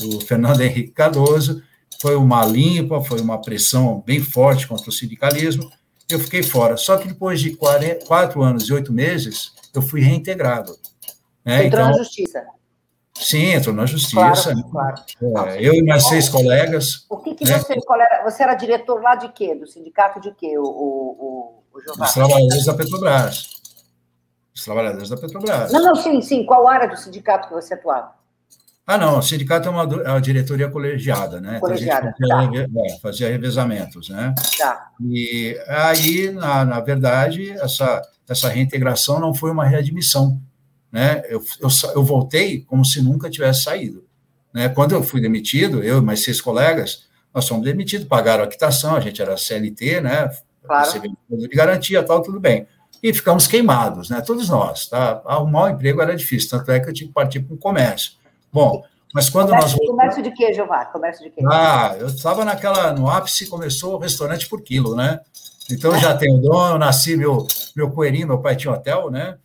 [0.00, 1.62] do Fernando Henrique Cardoso,
[2.04, 5.70] foi uma limpa, foi uma pressão bem forte contra o sindicalismo,
[6.06, 6.76] eu fiquei fora.
[6.76, 7.56] Só que depois de
[8.06, 10.76] quatro anos e oito meses, eu fui reintegrado.
[11.42, 11.64] Né?
[11.64, 12.44] Entrou então, na justiça.
[13.14, 14.54] Sim, entrou na justiça.
[14.70, 15.50] Claro, claro.
[15.52, 17.06] É, eu e mais seis colegas.
[17.08, 17.58] O que, que né?
[17.58, 19.54] você, era, você era diretor lá de quê?
[19.54, 23.48] Do sindicato de quê, o, o, o, o Dos trabalhadores da Petrobras.
[24.54, 25.72] Os trabalhadores da Petrobras.
[25.72, 26.44] Não, não, sim, sim.
[26.44, 28.12] Qual área do sindicato que você atuava?
[28.86, 31.58] Ah, não, o sindicato é uma, é diretoria colegiada, né?
[31.58, 32.80] Colegiada, então, fazia, tá.
[32.84, 34.34] é, fazia, revezamentos, né?
[34.58, 34.90] Tá.
[35.00, 40.38] E aí, na, na verdade, essa, essa reintegração não foi uma readmissão,
[40.92, 41.22] né?
[41.28, 44.04] Eu, eu, eu voltei como se nunca tivesse saído.
[44.52, 44.68] Né?
[44.68, 48.94] Quando eu fui demitido, eu e mais seis colegas, nós fomos demitidos, pagaram a quitação,
[48.94, 50.30] a gente era CLT, né?
[50.62, 50.84] Claro.
[50.84, 52.66] Recebendo de garantia, tal, tudo bem.
[53.02, 54.20] E ficamos queimados, né?
[54.20, 55.22] Todos nós, tá?
[55.24, 58.12] Arrumar um emprego era difícil, tanto é que eu tive que partir para o comércio.
[58.54, 60.84] Bom, mas quando comércio, nós Comércio de quê, Jeová?
[60.84, 61.42] Comércio de quê?
[61.50, 65.18] Ah, eu estava naquela, no ápice, começou o restaurante por quilo, né?
[65.68, 69.38] Então, eu já tenho dono, eu nasci, meu, meu coelhinho, meu pai tinha hotel, né?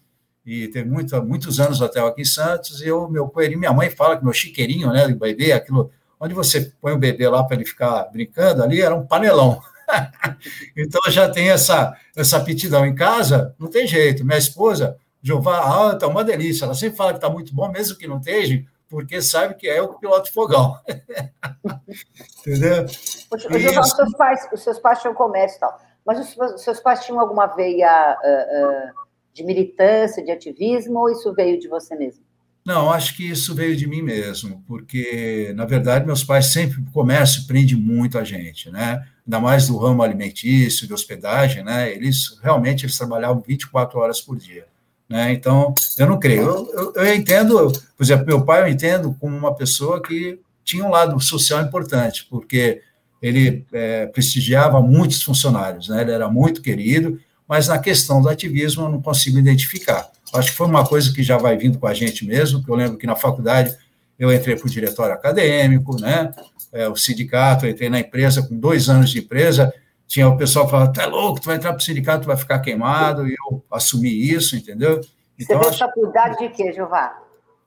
[0.46, 3.90] E teve muito, muitos anos hotel aqui em Santos, e eu, meu coelhinho, minha mãe
[3.90, 7.56] fala que meu chiqueirinho, né, do bebê, aquilo, onde você põe o bebê lá para
[7.56, 9.60] ele ficar brincando ali, era um panelão.
[10.78, 14.24] então, eu já tenho essa, essa aptidão em casa, não tem jeito.
[14.24, 17.98] Minha esposa, Jeová, ah, tá uma delícia, ela sempre fala que tá muito bom, mesmo
[17.98, 20.78] que não esteja, porque sabe que é o piloto fogão.
[22.40, 22.86] Entendeu?
[22.86, 27.20] Os, seus pais, os seus pais tinham comércio e tal, mas os seus pais tinham
[27.20, 32.24] alguma veia uh, uh, de militância, de ativismo, ou isso veio de você mesmo?
[32.66, 36.92] Não, acho que isso veio de mim mesmo, porque, na verdade, meus pais sempre, o
[36.92, 39.04] comércio prende muito a gente, né?
[39.26, 41.92] Ainda mais do ramo alimentício, de hospedagem, né?
[41.92, 44.68] Eles, realmente, eles trabalhavam 24 horas por dia.
[45.10, 45.34] Né?
[45.34, 46.44] Então, eu não creio.
[46.44, 50.86] Eu, eu, eu, entendo, por exemplo, meu pai eu entendo como uma pessoa que tinha
[50.86, 52.82] um lado social importante, porque
[53.22, 56.02] ele é, prestigiava muitos funcionários, né?
[56.02, 60.10] ele era muito querido, mas na questão do ativismo eu não consigo identificar.
[60.32, 62.76] Acho que foi uma coisa que já vai vindo com a gente mesmo, que eu
[62.76, 63.76] lembro que na faculdade
[64.18, 66.32] eu entrei para o diretório acadêmico, né?
[66.72, 69.74] É, o sindicato, entrei na empresa com dois anos de empresa,
[70.10, 72.28] tinha o pessoal que falava, tu é louco, tu vai entrar para o sindicato, tu
[72.28, 75.00] vai ficar queimado, e eu assumi isso, entendeu?
[75.40, 77.22] Então, Você fez faculdade de quê, Jeová?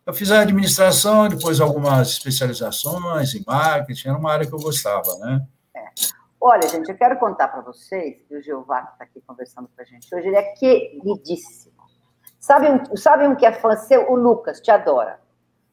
[0.05, 5.17] Eu fiz a administração, depois algumas especializações em marketing, era uma área que eu gostava,
[5.21, 5.47] né?
[5.77, 5.85] É.
[6.41, 9.81] Olha, gente, eu quero contar para vocês, que o Jeová que está aqui conversando com
[9.81, 11.77] a gente hoje, ele é queridíssimo.
[12.41, 14.11] Sabe um, sabe um que é fã seu?
[14.11, 15.21] O Lucas, te adora.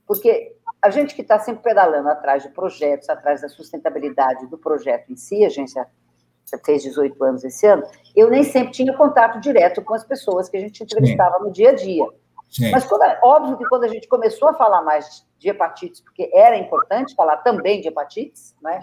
[0.05, 5.11] Porque a gente que está sempre pedalando atrás de projetos, atrás da sustentabilidade do projeto
[5.11, 5.87] em si, a agência
[6.57, 7.83] fez 18 anos esse ano,
[8.15, 11.43] eu nem sempre tinha contato direto com as pessoas que a gente entrevistava Sim.
[11.43, 12.05] no dia a dia.
[12.49, 12.71] Sim.
[12.71, 16.57] Mas quando, óbvio que quando a gente começou a falar mais de hepatites, porque era
[16.57, 18.81] importante falar também de hepatites, né?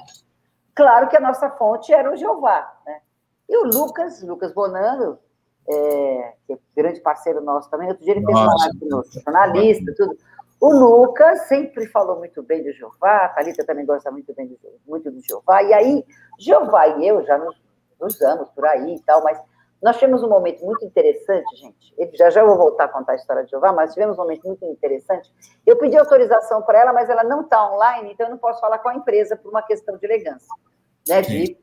[0.75, 3.01] Claro que a nossa fonte era o Jeová, né?
[3.49, 5.19] E o Lucas, Lucas Bonando,
[5.69, 9.95] é, que é grande parceiro nosso também, outro dia ele fez uma live conosco, jornalista,
[9.97, 10.17] tudo.
[10.61, 14.59] O Lucas sempre falou muito bem do Jeová, a Thalita também gosta muito bem do,
[14.87, 16.05] muito do Jeová, e aí,
[16.39, 17.61] Jeová e eu já nos,
[18.01, 19.39] nos anos por aí e tal, mas
[19.83, 22.17] nós tivemos um momento muito interessante, gente.
[22.17, 24.47] Já já eu vou voltar a contar a história de Jeová, mas tivemos um momento
[24.47, 25.31] muito interessante.
[25.67, 28.79] Eu pedi autorização para ela, mas ela não está online, então eu não posso falar
[28.79, 30.49] com a empresa por uma questão de elegância,
[31.07, 31.21] né?
[31.21, 31.59] De,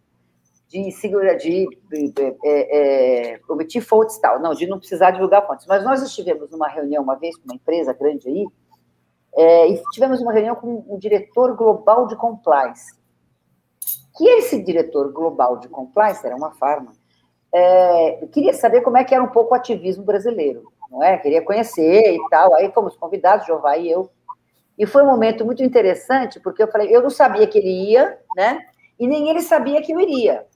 [0.69, 5.45] de segurança, de, de, de é, é, omitir fontes tal, não, de não precisar divulgar
[5.45, 5.65] fontes.
[5.65, 8.47] Mas nós estivemos numa reunião uma vez com uma empresa grande aí,
[9.35, 12.93] é, e tivemos uma reunião com o diretor global de compliance.
[14.15, 16.91] Que esse diretor global de compliance era uma farma
[17.53, 21.17] é, queria saber como é que era um pouco o ativismo brasileiro, não é?
[21.19, 22.55] Queria conhecer e tal.
[22.55, 24.09] Aí fomos convidados, Jová e eu.
[24.75, 28.19] E foi um momento muito interessante, porque eu falei, eu não sabia que ele ia,
[28.35, 28.59] né?
[28.99, 30.47] E nem ele sabia que eu iria.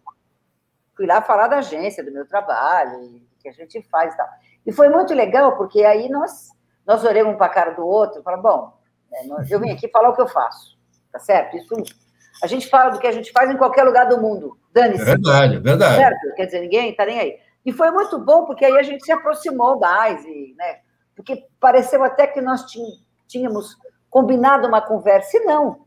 [0.96, 4.28] Fui lá falar da agência, do meu trabalho, e que a gente faz e tal.
[4.66, 6.50] E foi muito legal, porque aí nós,
[6.88, 8.74] nós olhamos um para a cara do outro e falamos, bom,
[9.12, 10.78] né, eu vim aqui falar o que eu faço,
[11.12, 11.58] tá certo?
[11.58, 11.76] Isso
[12.42, 14.58] a gente fala do que a gente faz em qualquer lugar do mundo.
[14.72, 15.02] Dane-se.
[15.02, 15.96] É verdade, é verdade.
[15.96, 16.36] Certo?
[16.36, 17.38] Quer dizer, ninguém está nem aí.
[17.66, 20.78] E foi muito bom, porque aí a gente se aproximou mais, e, né?
[21.16, 22.64] Porque pareceu até que nós
[23.28, 23.76] tínhamos
[24.10, 25.86] combinado uma conversa, e não.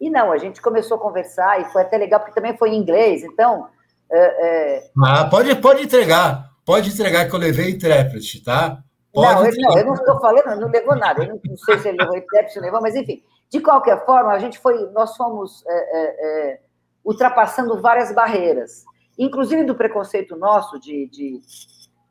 [0.00, 2.78] E não, a gente começou a conversar, e foi até legal, porque também foi em
[2.78, 3.68] inglês, então.
[4.10, 4.90] É, é...
[5.02, 8.82] Ah, pode, pode entregar, pode entregar que eu levei intérprete, tá?
[9.12, 11.22] Pode não, eu, não, eu não estou falando, não levou nada.
[11.22, 13.22] Eu não, não sei se ele levou se levou, mas enfim.
[13.50, 16.60] De qualquer forma, a gente foi, nós fomos é, é, é,
[17.04, 18.84] ultrapassando várias barreiras,
[19.18, 21.40] inclusive do preconceito nosso de, de,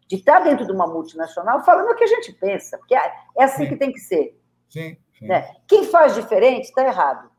[0.08, 3.44] de estar dentro de uma multinacional falando o que a gente pensa, porque é, é
[3.44, 3.70] assim sim.
[3.70, 4.40] que tem que ser.
[4.70, 4.96] Sim.
[5.18, 5.26] sim.
[5.26, 5.50] Né?
[5.68, 7.32] Quem faz diferente está errado.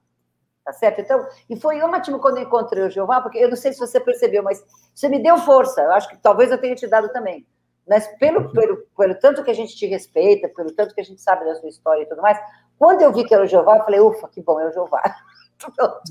[0.65, 1.01] Tá certo?
[1.01, 4.01] Então, e foi ótimo quando eu encontrei o Jeová, porque eu não sei se você
[4.01, 5.81] percebeu, mas você me deu força.
[5.81, 7.45] Eu acho que talvez eu tenha te dado também.
[7.89, 11.21] Mas pelo, pelo, pelo tanto que a gente te respeita, pelo tanto que a gente
[11.21, 12.39] sabe da sua história e tudo mais,
[12.79, 15.03] quando eu vi que era o Jeová, eu falei, ufa, que bom, é o Jeová.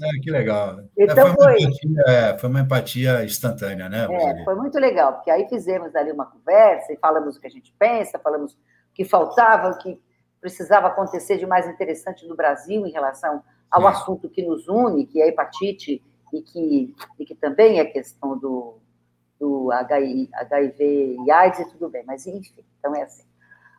[0.02, 0.80] É, que legal.
[0.98, 4.08] Então é, foi, uma empatia, é, foi, uma empatia, instantânea, né?
[4.10, 7.50] É, foi muito legal, porque aí fizemos ali uma conversa e falamos o que a
[7.50, 8.58] gente pensa, falamos o
[8.94, 10.00] que faltava, o que
[10.40, 15.22] precisava acontecer de mais interessante no Brasil em relação ao assunto que nos une, que
[15.22, 16.02] é a hepatite,
[16.34, 18.78] e que, e que também é questão do,
[19.42, 23.24] do HIV, e AIDS e tudo bem, mas enfim, então é assim.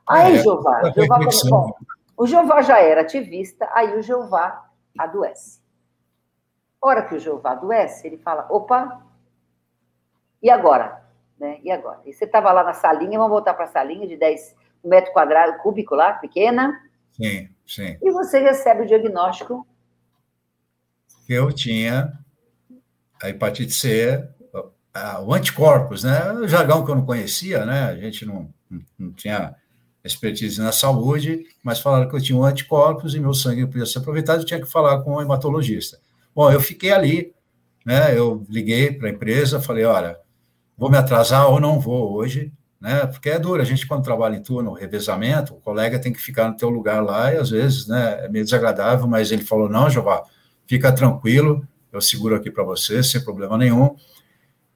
[0.04, 1.72] Aí, é, Jeová, Jeová bom,
[2.16, 5.62] o Jeová já era ativista, aí o Jeová adoece.
[6.80, 9.06] Hora que o Jeová adoece, ele fala: opa,
[10.42, 11.00] e agora?
[11.38, 11.60] Né?
[11.62, 12.00] E agora?
[12.04, 15.12] E você estava lá na salinha, vamos voltar para a salinha de 10 um metro
[15.12, 16.76] quadrado, cúbico lá, pequena.
[17.12, 17.96] Sim, sim.
[18.02, 19.64] E você recebe o diagnóstico.
[21.24, 22.18] Que eu tinha
[23.22, 24.28] a hepatite C,
[25.24, 26.32] o anticorpos, né?
[26.32, 27.84] O jargão que eu não conhecia, né?
[27.84, 28.48] A gente não,
[28.98, 29.54] não tinha
[30.04, 33.98] expertise na saúde, mas falaram que eu tinha um anticorpos e meu sangue podia ser
[33.98, 35.98] aproveitado, eu tinha que falar com o hematologista.
[36.34, 37.32] Bom, eu fiquei ali,
[37.86, 38.16] né?
[38.16, 40.18] Eu liguei para a empresa, falei, olha,
[40.76, 43.06] vou me atrasar ou não vou hoje, né?
[43.06, 46.48] Porque é duro, a gente quando trabalha em turno, revezamento, o colega tem que ficar
[46.48, 49.88] no teu lugar lá e às vezes, né, é meio desagradável, mas ele falou, não,
[49.88, 50.24] Jeová,
[50.66, 53.94] fica tranquilo, eu seguro aqui para você, sem problema nenhum.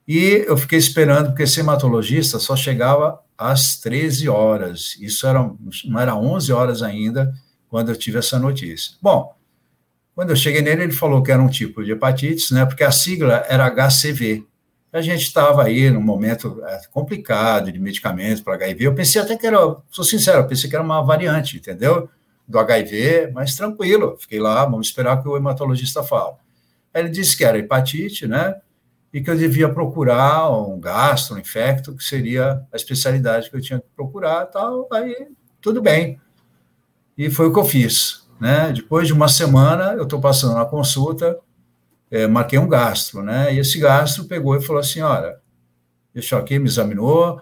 [0.06, 4.96] E eu fiquei esperando, porque esse hematologista só chegava às 13 horas.
[5.00, 5.50] Isso era,
[5.84, 7.32] não era 11 horas ainda
[7.68, 8.94] quando eu tive essa notícia.
[9.02, 9.34] Bom,
[10.14, 12.64] quando eu cheguei nele, ele falou que era um tipo de hepatite, né?
[12.64, 14.46] Porque a sigla era HCV.
[14.92, 18.84] A gente estava aí num momento é, complicado de medicamentos para HIV.
[18.84, 19.58] Eu pensei até que era,
[19.90, 22.08] sou sincero, eu pensei que era uma variante, entendeu?
[22.48, 24.16] Do HIV, mas tranquilo.
[24.18, 26.38] Fiquei lá, vamos esperar o que o hematologista fala.
[26.94, 28.54] Ele disse que era hepatite, né?
[29.12, 33.60] E que eu devia procurar um gastro, um infecto, que seria a especialidade que eu
[33.60, 35.28] tinha que procurar, tal, aí
[35.60, 36.20] tudo bem.
[37.16, 38.26] E foi o que eu fiz.
[38.38, 38.72] Né?
[38.72, 41.38] Depois de uma semana, eu estou passando na consulta,
[42.10, 43.54] é, marquei um gastro, né?
[43.54, 45.38] E esse gastro pegou e falou assim: olha,
[46.14, 47.40] deixou aqui, me examinou,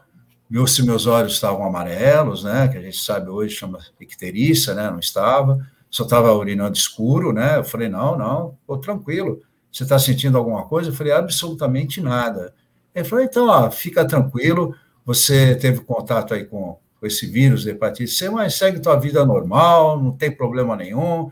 [0.49, 2.69] viu se meus olhos estavam amarelos, né?
[2.69, 4.91] Que a gente sabe hoje chama icterícia, né?
[4.91, 5.59] Não estava,
[5.91, 7.59] só estava urinando escuro, né?
[7.59, 9.43] Eu falei: não, não, tô tranquilo.
[9.75, 10.91] Você está sentindo alguma coisa?
[10.91, 12.55] Eu falei: absolutamente nada.
[12.95, 14.73] Ele falou: então, ó, fica tranquilo,
[15.05, 20.01] você teve contato aí com, com esse vírus hepatite C, mas segue tua vida normal,
[20.01, 21.29] não tem problema nenhum.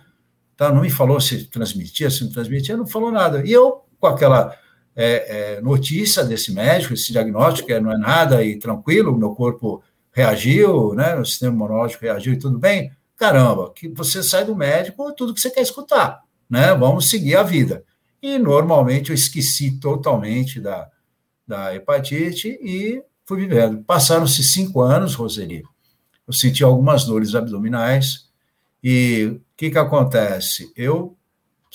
[0.57, 0.73] Tá?
[0.73, 3.47] Não me falou se transmitia, se não transmitia, não falou nada.
[3.47, 4.53] E eu, com aquela
[4.97, 9.85] é, é, notícia desse médico, esse diagnóstico, que não é nada e tranquilo, meu corpo
[10.11, 15.13] reagiu, né, o sistema imunológico reagiu e tudo bem, caramba, que você sai do médico,
[15.13, 17.83] tudo que você quer escutar, né, vamos seguir a vida.
[18.23, 20.89] E normalmente eu esqueci totalmente da,
[21.47, 23.83] da hepatite e fui vivendo.
[23.83, 25.63] Passaram-se cinco anos, Roseli,
[26.27, 28.31] eu senti algumas dores abdominais,
[28.83, 30.73] e o que, que acontece?
[30.77, 31.17] Eu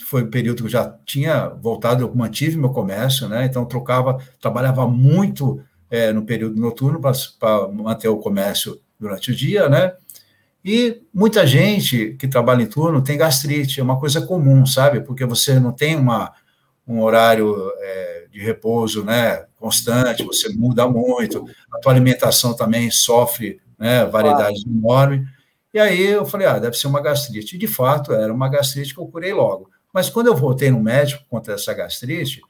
[0.06, 3.46] foi o período que eu já tinha voltado, eu mantive meu comércio, né?
[3.46, 9.68] Então trocava, trabalhava muito é, no período noturno para manter o comércio durante o dia,
[9.68, 9.94] né?
[10.70, 15.00] E muita gente que trabalha em turno tem gastrite, é uma coisa comum, sabe?
[15.00, 16.34] Porque você não tem uma,
[16.86, 19.46] um horário é, de repouso, né?
[19.56, 24.04] Constante, você muda muito, a tua alimentação também sofre, né?
[24.08, 24.78] Variedade claro.
[24.78, 25.28] enorme.
[25.74, 27.56] E aí eu falei, ah, deve ser uma gastrite.
[27.56, 29.72] E de fato, era uma gastrite que eu curei logo.
[29.94, 32.42] Mas quando eu voltei no médico contra essa gastrite,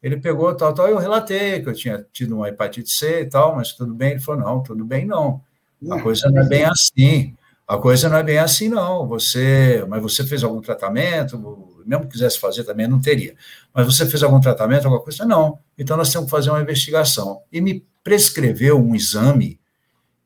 [0.00, 3.56] ele pegou tal, tal, eu relatei que eu tinha tido uma hepatite C e tal,
[3.56, 4.12] mas tudo bem.
[4.12, 5.42] Ele falou, não, tudo bem não.
[5.90, 7.34] A coisa não é bem assim.
[7.66, 9.06] A coisa não é bem assim, não.
[9.08, 11.38] Você, mas você fez algum tratamento?
[11.86, 13.34] Mesmo que quisesse fazer também, não teria.
[13.72, 15.24] Mas você fez algum tratamento, alguma coisa?
[15.24, 15.58] Não.
[15.78, 17.42] Então nós temos que fazer uma investigação.
[17.50, 19.58] E me prescreveu um exame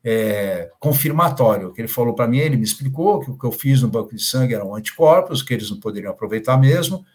[0.03, 3.81] é, confirmatório, que ele falou para mim, ele me explicou que o que eu fiz
[3.81, 7.05] no banco de sangue eram anticorpos, que eles não poderiam aproveitar mesmo,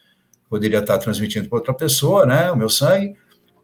[0.49, 3.17] poderia estar transmitindo para outra pessoa, né, o meu sangue,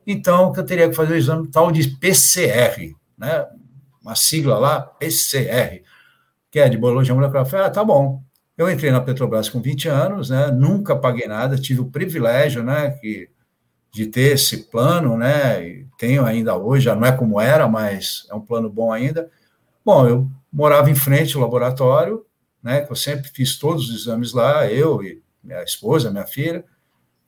[0.06, 3.46] então que eu teria que fazer o exame tal de PCR, né,
[4.02, 5.82] uma sigla lá, PCR,
[6.50, 7.44] que é de biologia molecular.
[7.44, 8.22] Eu falei, ah, tá bom.
[8.56, 12.90] Eu entrei na Petrobras com 20 anos, né, nunca paguei nada, tive o privilégio, né,
[12.90, 13.30] que
[13.92, 15.66] de ter esse plano, né?
[15.66, 19.28] E tenho ainda hoje, já não é como era, mas é um plano bom ainda.
[19.84, 22.24] Bom, eu morava em frente ao laboratório,
[22.62, 22.82] né?
[22.82, 26.64] Que eu sempre fiz todos os exames lá, eu e minha esposa, minha filha.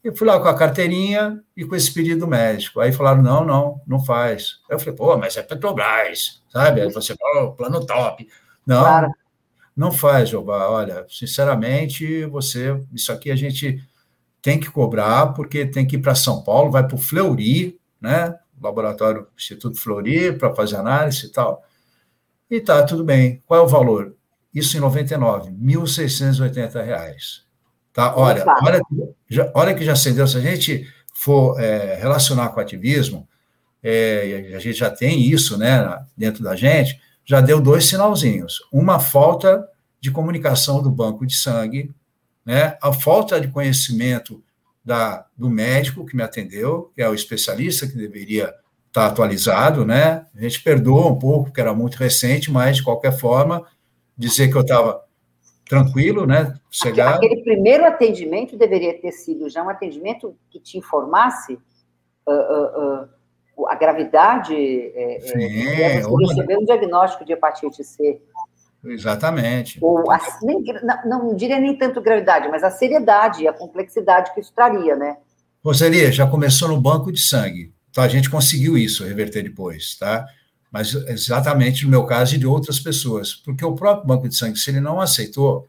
[0.04, 2.80] E fui lá com a carteirinha e com esse pedido médico.
[2.80, 4.60] Aí falaram: não, não, não faz.
[4.68, 6.80] Eu falei: pô, mas é Petrobras, sabe?
[6.80, 8.28] Aí você falou: plano top.
[8.66, 9.12] Não, claro.
[9.76, 10.68] não faz, Jobá.
[10.68, 13.82] Olha, sinceramente, você, isso aqui a gente
[14.40, 18.36] tem que cobrar, porque tem que ir para São Paulo, vai para o Fleury, né?
[18.60, 21.64] Laboratório Instituto Fleury, para fazer análise e tal.
[22.50, 23.42] E tá, tudo bem.
[23.46, 24.14] Qual é o valor?
[24.54, 27.42] Isso em 99, 1.680 reais.
[27.92, 28.14] Tá?
[28.16, 28.80] Olha, olha,
[29.28, 30.26] já, olha que já acendeu.
[30.26, 33.28] Se a gente for é, relacionar com ativismo,
[33.82, 38.58] é, a gente já tem isso né, dentro da gente, já deu dois sinalzinhos.
[38.72, 39.66] Uma falta
[40.00, 41.94] de comunicação do banco de sangue
[42.44, 42.76] né?
[42.82, 44.42] A falta de conhecimento
[44.84, 48.52] da, do médico que me atendeu, que é o especialista que deveria
[48.88, 50.26] estar atualizado, né?
[50.36, 53.64] A gente perdoa um pouco, porque era muito recente, mas de qualquer forma,
[54.16, 55.02] dizer que eu estava
[55.68, 56.52] tranquilo, né?
[56.70, 57.14] Chegar...
[57.14, 61.54] Aquele primeiro atendimento deveria ter sido já um atendimento que te informasse
[62.26, 63.08] uh, uh, uh,
[63.68, 64.54] a gravidade.
[64.54, 68.20] É, Sim, é, receber um diagnóstico de hepatite C.
[68.84, 69.78] Exatamente.
[69.80, 74.34] Ou a, nem, não, não diria nem tanto gravidade, mas a seriedade e a complexidade
[74.34, 75.16] que isso traria, né?
[75.64, 77.72] Roseli, já começou no banco de sangue.
[77.90, 80.26] Então, a gente conseguiu isso, reverter depois, tá?
[80.70, 83.34] Mas exatamente no meu caso e de outras pessoas.
[83.34, 85.68] Porque o próprio banco de sangue, se ele não aceitou,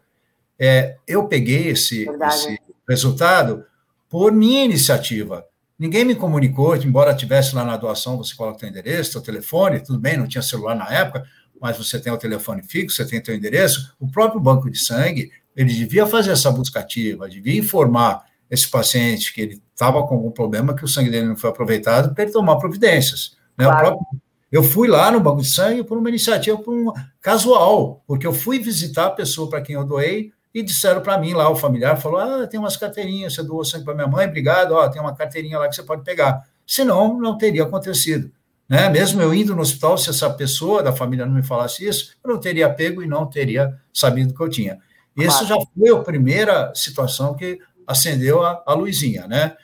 [0.58, 2.58] é, eu peguei esse, esse
[2.88, 3.66] resultado
[4.10, 5.46] por minha iniciativa.
[5.84, 10.00] Ninguém me comunicou, embora tivesse lá na doação, você coloca o endereço, seu telefone, tudo
[10.00, 11.26] bem, não tinha celular na época,
[11.60, 14.80] mas você tem o telefone fixo, você tem o seu endereço, o próprio banco de
[14.80, 20.16] sangue, ele devia fazer essa busca ativa, devia informar esse paciente que ele estava com
[20.16, 23.36] algum problema, que o sangue dele não foi aproveitado, para ele tomar providências.
[23.58, 23.66] Né?
[23.66, 23.80] Claro.
[23.80, 28.26] Próprio, eu fui lá no banco de sangue por uma iniciativa por um, casual, porque
[28.26, 31.56] eu fui visitar a pessoa para quem eu doei e disseram para mim lá, o
[31.56, 35.02] familiar falou: Ah, tem umas carteirinhas, você doou sangue para minha mãe, obrigado, ó, tem
[35.02, 36.44] uma carteirinha lá que você pode pegar.
[36.66, 38.32] Senão, não teria acontecido.
[38.68, 38.90] Né?
[38.90, 42.32] Mesmo eu indo no hospital, se essa pessoa da família não me falasse isso, eu
[42.32, 44.80] não teria pego e não teria sabido que eu tinha.
[45.16, 49.56] Isso já foi a primeira situação que acendeu a, a luzinha, né?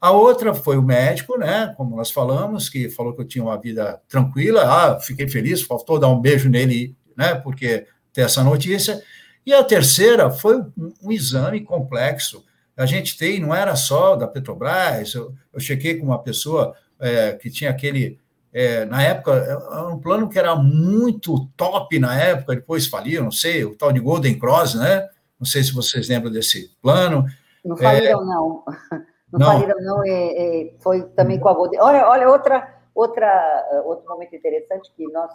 [0.00, 1.72] A outra foi o médico, né?
[1.76, 4.62] Como nós falamos, que falou que eu tinha uma vida tranquila.
[4.64, 7.34] Ah, fiquei feliz, faltou dar um beijo nele, né?
[7.34, 9.00] Porque ter essa notícia.
[9.46, 12.44] E a terceira foi um, um exame complexo.
[12.76, 17.32] A gente tem, não era só da Petrobras, eu, eu chequei com uma pessoa é,
[17.34, 18.18] que tinha aquele.
[18.52, 23.30] É, na época, era um plano que era muito top na época, depois faliu, não
[23.30, 25.08] sei, o tal de Golden Cross, né?
[25.38, 27.24] Não sei se vocês lembram desse plano.
[27.64, 28.64] Não faliram, é, não.
[29.32, 29.46] Não, não.
[29.58, 30.06] faliram, não.
[30.06, 31.80] E foi também com a Golden.
[31.80, 35.32] Olha, olha outra, outra, outro momento interessante que nós,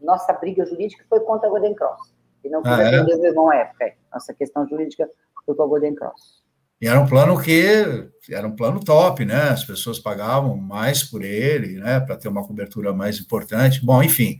[0.00, 2.15] nossa briga jurídica foi contra a Golden Cross.
[2.44, 3.16] E não quis ah, atender é?
[3.16, 3.92] o irmão à época.
[4.12, 5.08] Nossa questão jurídica
[5.44, 6.44] foi com a Golden Cross.
[6.80, 9.48] E era um plano que era um plano top, né?
[9.48, 12.00] As pessoas pagavam mais por ele, né?
[12.00, 13.84] Para ter uma cobertura mais importante.
[13.84, 14.38] Bom, enfim,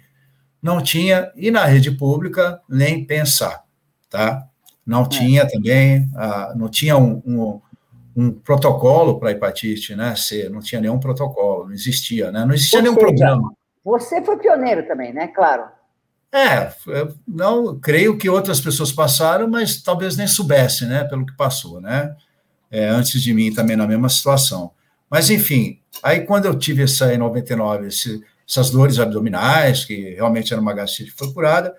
[0.63, 3.65] não tinha, e na rede pública, nem pensar,
[4.11, 4.47] tá?
[4.85, 5.09] Não é.
[5.09, 7.61] tinha também, ah, não tinha um, um,
[8.15, 10.15] um protocolo para hepatite, né?
[10.15, 12.45] C, não tinha nenhum protocolo, não existia, né?
[12.45, 13.53] Não existia Ou nenhum seja, programa.
[13.83, 15.29] Você foi pioneiro também, né?
[15.29, 15.65] Claro.
[16.33, 16.73] É,
[17.27, 21.05] não creio que outras pessoas passaram, mas talvez nem soubessem, né?
[21.05, 22.15] Pelo que passou, né?
[22.71, 24.73] é, antes de mim também na mesma situação.
[25.11, 30.53] Mas, enfim, aí quando eu tive essa em 99, esse, essas dores abdominais, que realmente
[30.53, 31.75] era uma gastrite curada,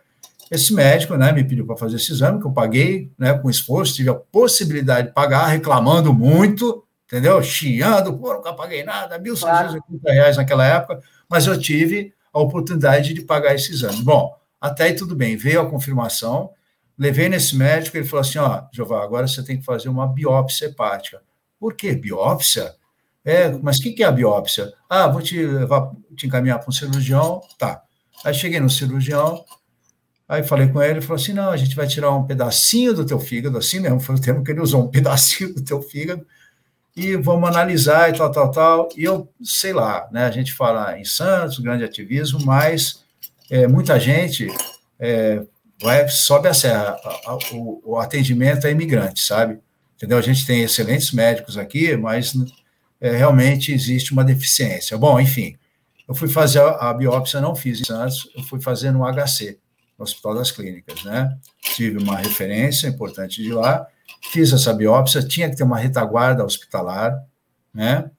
[0.50, 3.96] esse médico né, me pediu para fazer esse exame, que eu paguei né, com esforço,
[3.96, 7.44] tive a possibilidade de pagar, reclamando muito, entendeu?
[7.44, 9.84] Chiando, pô, nunca paguei nada, R$ claro.
[10.06, 14.02] reais naquela época, mas eu tive a oportunidade de pagar esse exame.
[14.04, 16.52] Bom, até aí tudo bem, veio a confirmação,
[16.98, 20.66] Levei nesse médico, ele falou assim: ó, Jeová, agora você tem que fazer uma biópsia
[20.66, 21.22] hepática.
[21.60, 22.74] Por que biópsia?
[23.24, 24.74] É, mas o que, que é a biópsia?
[24.90, 27.42] Ah, vou te levar, te encaminhar para um cirurgião.
[27.60, 27.84] Tá.
[28.24, 29.46] Aí cheguei no cirurgião,
[30.28, 33.06] aí falei com ele, ele falou assim: não, a gente vai tirar um pedacinho do
[33.06, 36.26] teu fígado, assim mesmo, foi o termo que ele usou, um pedacinho do teu fígado,
[36.98, 38.90] e vamos analisar e tal, tal, tal.
[38.98, 40.26] E eu, sei lá, né?
[40.26, 43.04] A gente fala em Santos, grande ativismo, mas
[43.52, 44.48] é, muita gente
[45.00, 45.44] é,
[45.80, 46.98] vai, sobe a serra.
[47.54, 49.60] O, o atendimento é imigrante, sabe?
[49.96, 50.18] Entendeu?
[50.18, 52.34] A gente tem excelentes médicos aqui, mas
[53.00, 54.98] é, realmente existe uma deficiência.
[54.98, 55.56] Bom, enfim,
[56.08, 59.60] eu fui fazer a, a biópsia, não fiz em Santos, eu fui fazer no HC,
[60.00, 61.38] no Hospital das Clínicas, né?
[61.62, 63.86] Tive uma referência importante de lá,
[64.32, 67.18] fiz essa biópsia, tinha que ter uma retaguarda hospitalar,
[67.74, 68.10] né?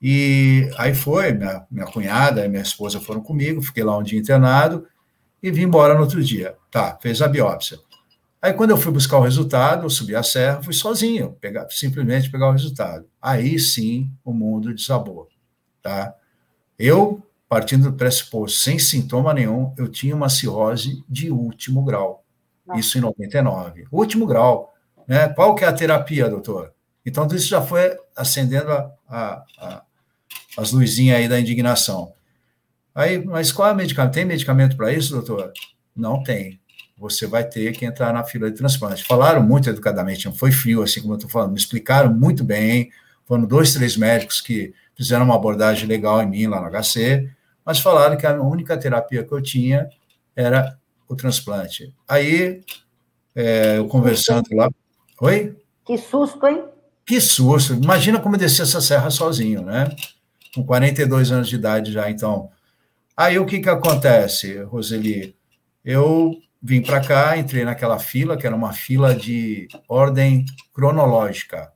[0.00, 4.18] E aí foi, minha, minha cunhada e minha esposa foram comigo, fiquei lá um dia
[4.18, 4.86] internado,
[5.42, 6.56] e vim embora no outro dia.
[6.70, 7.78] Tá, fez a biópsia.
[8.40, 12.30] Aí, quando eu fui buscar o resultado, eu subi a serra, fui sozinho, pegar, simplesmente
[12.30, 13.04] pegar o resultado.
[13.20, 15.28] Aí sim o mundo desabou.
[15.82, 16.14] Tá?
[16.78, 22.24] Eu, partindo do pressuposto, sem sintoma nenhum, eu tinha uma cirrose de último grau.
[22.76, 23.86] Isso em 99.
[23.90, 24.72] Último grau.
[25.08, 25.28] Né?
[25.30, 26.74] Qual que é a terapia, doutor?
[27.04, 29.82] Então, isso já foi acendendo a, a, a,
[30.58, 32.12] as luzinhas aí da indignação.
[32.94, 34.12] Aí, mas qual é o medicamento?
[34.12, 35.52] Tem medicamento para isso, doutor?
[35.96, 36.60] Não tem.
[36.98, 39.04] Você vai ter que entrar na fila de transplante.
[39.04, 42.90] Falaram muito educadamente, não foi frio, assim como eu estou falando, me explicaram muito bem.
[43.24, 47.30] Foram dois, três médicos que fizeram uma abordagem legal em mim lá no HC,
[47.64, 49.88] mas falaram que a única terapia que eu tinha
[50.34, 50.76] era
[51.08, 51.94] o transplante.
[52.06, 52.62] Aí,
[53.34, 54.68] é, eu conversando lá.
[55.20, 55.56] Oi?
[55.84, 56.64] Que susto, hein?
[57.04, 57.74] Que susto.
[57.74, 59.88] Imagina como descer essa serra sozinho, né?
[60.54, 62.50] Com 42 anos de idade já, então
[63.18, 65.34] Aí o que, que acontece, Roseli?
[65.84, 71.72] Eu vim para cá, entrei naquela fila, que era uma fila de ordem cronológica.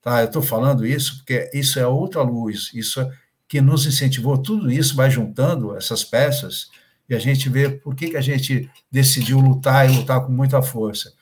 [0.00, 0.22] Tá?
[0.22, 3.10] Eu estou falando isso porque isso é outra luz, isso é
[3.46, 6.70] que nos incentivou, tudo isso vai juntando essas peças
[7.06, 10.62] e a gente vê por que, que a gente decidiu lutar e lutar com muita
[10.62, 11.12] força.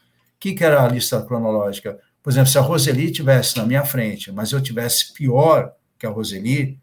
[0.46, 1.98] Que, que era a lista cronológica?
[2.22, 6.08] Por exemplo, se a Roseli tivesse na minha frente, mas eu tivesse pior que a
[6.08, 6.78] Roseli,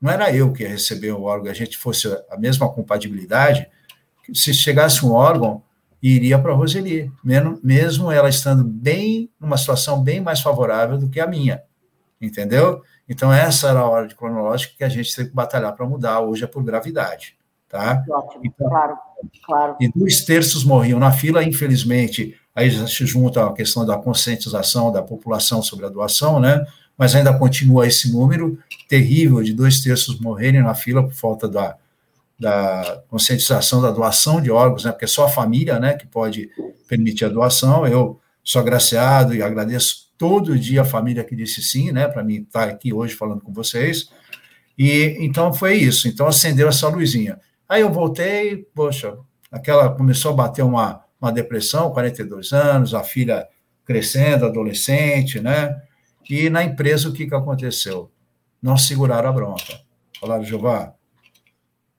[0.00, 3.68] não era eu que ia receber o órgão, a gente fosse a mesma compatibilidade,
[4.32, 5.64] se chegasse um órgão,
[6.00, 7.10] iria para a Roseli,
[7.60, 11.60] mesmo ela estando bem, numa situação bem mais favorável do que a minha,
[12.20, 12.84] entendeu?
[13.08, 16.20] Então, essa era a hora de cronológica que a gente teve que batalhar para mudar,
[16.20, 17.36] hoje é por gravidade,
[17.68, 18.04] tá?
[18.08, 18.96] Ótimo, então, claro,
[19.44, 19.76] claro.
[19.80, 25.00] E dois terços morriam na fila, infelizmente, aí se junta a questão da conscientização da
[25.02, 26.66] população sobre a doação, né?
[26.98, 31.76] mas ainda continua esse número terrível de dois terços morrerem na fila por falta da,
[32.36, 36.50] da conscientização da doação de órgãos, né, porque é só a família né, que pode
[36.88, 37.86] permitir a doação.
[37.86, 42.42] Eu sou agraciado e agradeço todo dia a família que disse sim, né, para mim
[42.42, 44.10] estar aqui hoje falando com vocês.
[44.76, 46.08] E então foi isso.
[46.08, 47.38] Então acendeu essa luzinha.
[47.68, 49.16] Aí eu voltei, poxa,
[49.52, 53.46] aquela começou a bater uma, uma depressão, 42 anos, a filha
[53.84, 55.82] crescendo, adolescente, né?
[56.28, 58.10] E na empresa, o que, que aconteceu?
[58.62, 59.80] não seguraram a bronca.
[60.20, 60.92] Falaram, Jeová,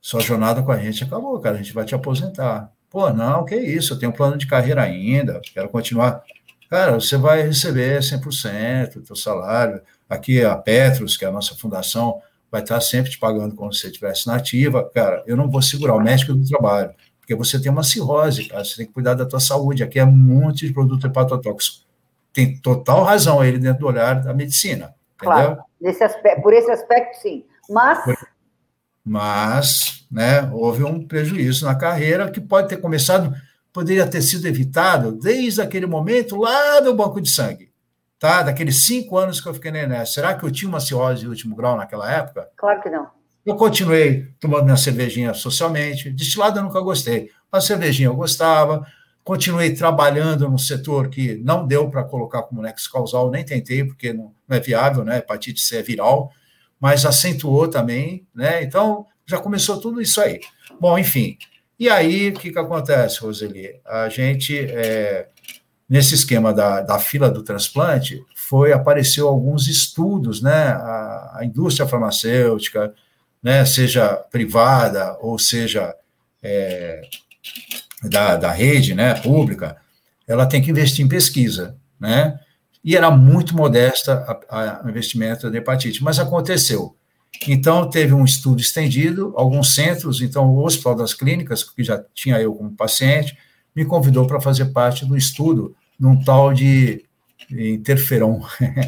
[0.02, 2.72] sua jornada com a gente acabou, cara, a gente vai te aposentar.
[2.90, 6.24] Pô, não, que isso, eu tenho um plano de carreira ainda, quero continuar.
[6.70, 9.82] Cara, você vai receber 100% do teu salário.
[10.08, 13.82] Aqui a Petros, que é a nossa fundação, vai estar sempre te pagando como se
[13.82, 14.90] você estivesse na ativa.
[14.94, 16.94] Cara, eu não vou segurar o médico do trabalho,
[17.30, 19.84] porque você tem uma cirrose, cara, você tem que cuidar da tua saúde.
[19.84, 21.86] Aqui é um monte de produto hepatotóxico.
[22.34, 24.96] Tem total razão ele dentro do olhar da medicina.
[25.16, 27.46] Claro, nesse aspecto, por esse aspecto, sim.
[27.70, 28.00] Mas.
[29.06, 33.34] Mas, né, houve um prejuízo na carreira que pode ter começado,
[33.72, 37.70] poderia ter sido evitado desde aquele momento lá do banco de sangue
[38.20, 38.44] tá?
[38.44, 41.56] Daqueles cinco anos que eu fiquei na será que eu tinha uma cirrose de último
[41.56, 42.50] grau naquela época?
[42.58, 43.08] Claro que não.
[43.46, 48.86] Eu continuei tomando minha cervejinha socialmente, destilado eu nunca gostei, mas cervejinha eu gostava,
[49.24, 54.14] continuei trabalhando no setor que não deu para colocar como nexo causal, nem tentei, porque
[54.14, 55.18] não, não é viável, né?
[55.20, 56.32] Hepatite C é viral,
[56.80, 58.64] mas acentuou também, né?
[58.64, 60.40] Então, já começou tudo isso aí.
[60.80, 61.38] Bom, enfim.
[61.80, 63.80] E aí, o que, que acontece, Roseli?
[63.86, 65.28] A gente é,
[65.90, 71.88] nesse esquema da, da fila do transplante, foi apareceu alguns estudos, né, a, a indústria
[71.88, 72.94] farmacêutica,
[73.42, 75.94] né, seja privada ou seja
[76.42, 77.02] é,
[78.04, 79.78] da, da rede, né, pública,
[80.28, 82.40] ela tem que investir em pesquisa, né,
[82.84, 84.26] e era muito modesta
[84.84, 86.96] o investimento da hepatite, mas aconteceu.
[87.48, 92.42] Então, teve um estudo estendido, alguns centros, então o Hospital das Clínicas, que já tinha
[92.42, 93.38] eu como paciente,
[93.76, 97.06] me convidou para fazer parte do estudo num tal de
[97.52, 98.42] interferon,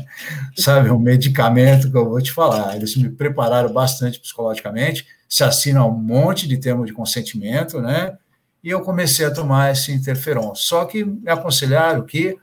[0.55, 2.75] sabe, um medicamento que eu vou te falar.
[2.75, 8.17] Eles me prepararam bastante psicologicamente, se assina um monte de termo de consentimento, né?
[8.63, 10.53] E eu comecei a tomar esse interferon.
[10.53, 12.37] Só que me aconselharam que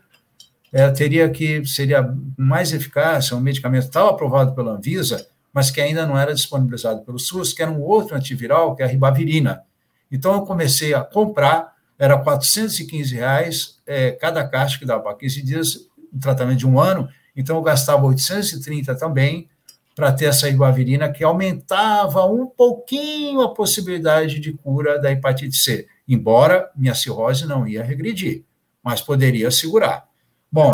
[0.73, 6.07] é, teria que seria mais eficaz, um medicamento tal aprovado pela Anvisa, mas que ainda
[6.07, 9.63] não era disponibilizado pelo SUS, que era um outro antiviral, que é a ribavirina.
[10.11, 15.43] Então eu comecei a comprar era 415 reais é, cada caixa que dava para 15
[15.43, 19.49] dias, um tratamento de um ano, então eu gastava 830 também
[19.95, 25.89] para ter essa iguavirina que aumentava um pouquinho a possibilidade de cura da hepatite C,
[26.07, 28.45] embora minha cirrose não ia regredir,
[28.83, 30.07] mas poderia segurar.
[30.51, 30.71] Bom,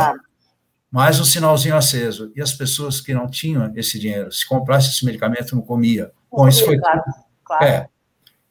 [0.90, 2.30] mais um sinalzinho aceso.
[2.36, 6.12] E as pessoas que não tinham esse dinheiro, se comprasse esse medicamento, não comia.
[6.30, 6.78] Bom, isso foi.
[6.78, 7.02] Claro,
[7.42, 7.64] claro.
[7.64, 7.88] É,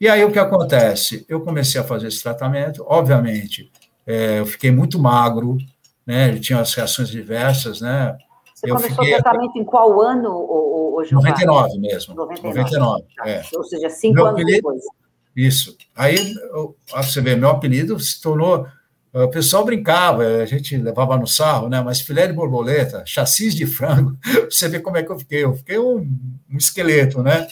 [0.00, 1.24] e aí o que acontece?
[1.28, 3.70] Eu comecei a fazer esse tratamento, obviamente,
[4.06, 5.56] é, eu fiquei muito magro,
[6.06, 6.28] né?
[6.28, 8.16] Ele tinha as reações diversas, né?
[8.54, 9.18] Você eu começou fiquei...
[9.18, 12.14] o tratamento em qual ano, o, o, 99 mesmo.
[12.14, 12.58] 99.
[12.58, 13.28] 99 tá.
[13.28, 13.42] é.
[13.54, 14.82] Ou seja, cinco meu anos apelido, depois.
[15.36, 15.76] Isso.
[15.96, 18.66] Aí, eu, você vê, meu apelido se tornou.
[19.12, 21.80] O pessoal brincava, a gente levava no sarro, né?
[21.80, 24.16] Mas filé de borboleta, chassis de frango,
[24.50, 25.44] você vê como é que eu fiquei.
[25.44, 25.98] Eu fiquei um,
[26.50, 27.46] um esqueleto, né?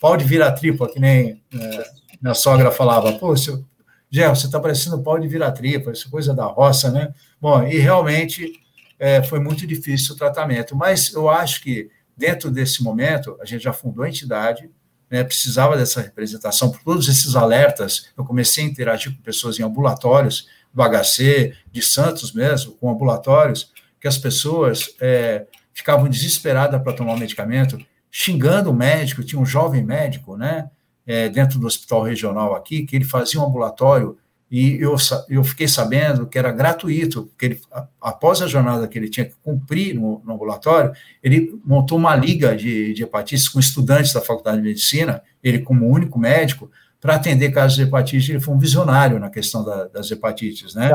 [0.00, 1.84] pau de vira-tripa, que nem é,
[2.20, 3.62] minha sogra falava, pô, seu,
[4.10, 7.14] Gel, você está parecendo pau de vira-tripa, isso é coisa da roça, né?
[7.40, 8.52] Bom, e realmente
[8.98, 13.62] é, foi muito difícil o tratamento, mas eu acho que dentro desse momento, a gente
[13.62, 14.68] já fundou a entidade,
[15.10, 19.62] né, precisava dessa representação, por todos esses alertas, eu comecei a interagir com pessoas em
[19.62, 26.92] ambulatórios, do HC, de Santos mesmo, com ambulatórios, que as pessoas é, ficavam desesperadas para
[26.92, 27.78] tomar o medicamento,
[28.10, 30.70] xingando o médico, tinha um jovem médico, né,
[31.10, 34.16] é, dentro do hospital regional aqui, que ele fazia um ambulatório
[34.48, 34.94] e eu,
[35.28, 37.60] eu fiquei sabendo que era gratuito, porque ele,
[38.00, 42.56] após a jornada que ele tinha que cumprir no, no ambulatório, ele montou uma liga
[42.56, 47.50] de, de hepatites com estudantes da Faculdade de Medicina, ele como único médico, para atender
[47.50, 50.92] casos de hepatite, ele foi um visionário na questão da, das hepatites, né?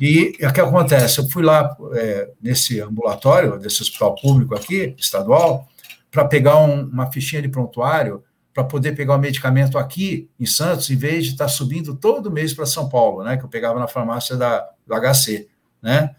[0.00, 1.20] E o que acontece?
[1.20, 5.68] Eu fui lá é, nesse ambulatório, desse hospital público aqui, estadual,
[6.10, 8.24] para pegar um, uma fichinha de prontuário
[8.54, 12.30] para poder pegar o medicamento aqui em Santos, em vez de estar tá subindo todo
[12.30, 13.36] mês para São Paulo, né?
[13.36, 15.48] Que eu pegava na farmácia da, do HC,
[15.82, 16.14] né?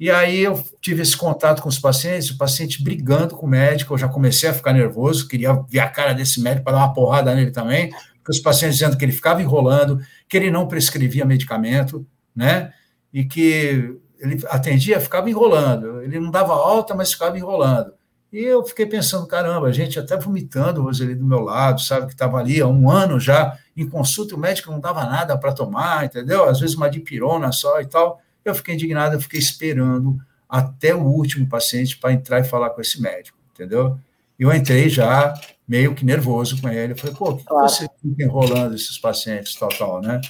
[0.00, 3.94] E aí eu tive esse contato com os pacientes, o paciente brigando com o médico,
[3.94, 6.94] eu já comecei a ficar nervoso, queria ver a cara desse médico para dar uma
[6.94, 11.24] porrada nele também, porque os pacientes dizendo que ele ficava enrolando, que ele não prescrevia
[11.24, 12.72] medicamento, né?
[13.12, 17.92] E que ele atendia, ficava enrolando, ele não dava alta, mas ficava enrolando.
[18.36, 22.12] E eu fiquei pensando, caramba, a gente até vomitando, Roseli, do meu lado, sabe, que
[22.12, 26.04] estava ali há um ano já em consulta, o médico não dava nada para tomar,
[26.04, 26.44] entendeu?
[26.44, 28.20] Às vezes uma dipirona só e tal.
[28.44, 32.80] Eu fiquei indignado, eu fiquei esperando até o último paciente para entrar e falar com
[32.82, 33.98] esse médico, entendeu?
[34.38, 35.32] Eu entrei já
[35.66, 36.92] meio que nervoso com ele.
[36.92, 37.66] Eu falei, pô, por que claro.
[37.66, 40.20] você fica enrolando esses pacientes, tal, tal, né?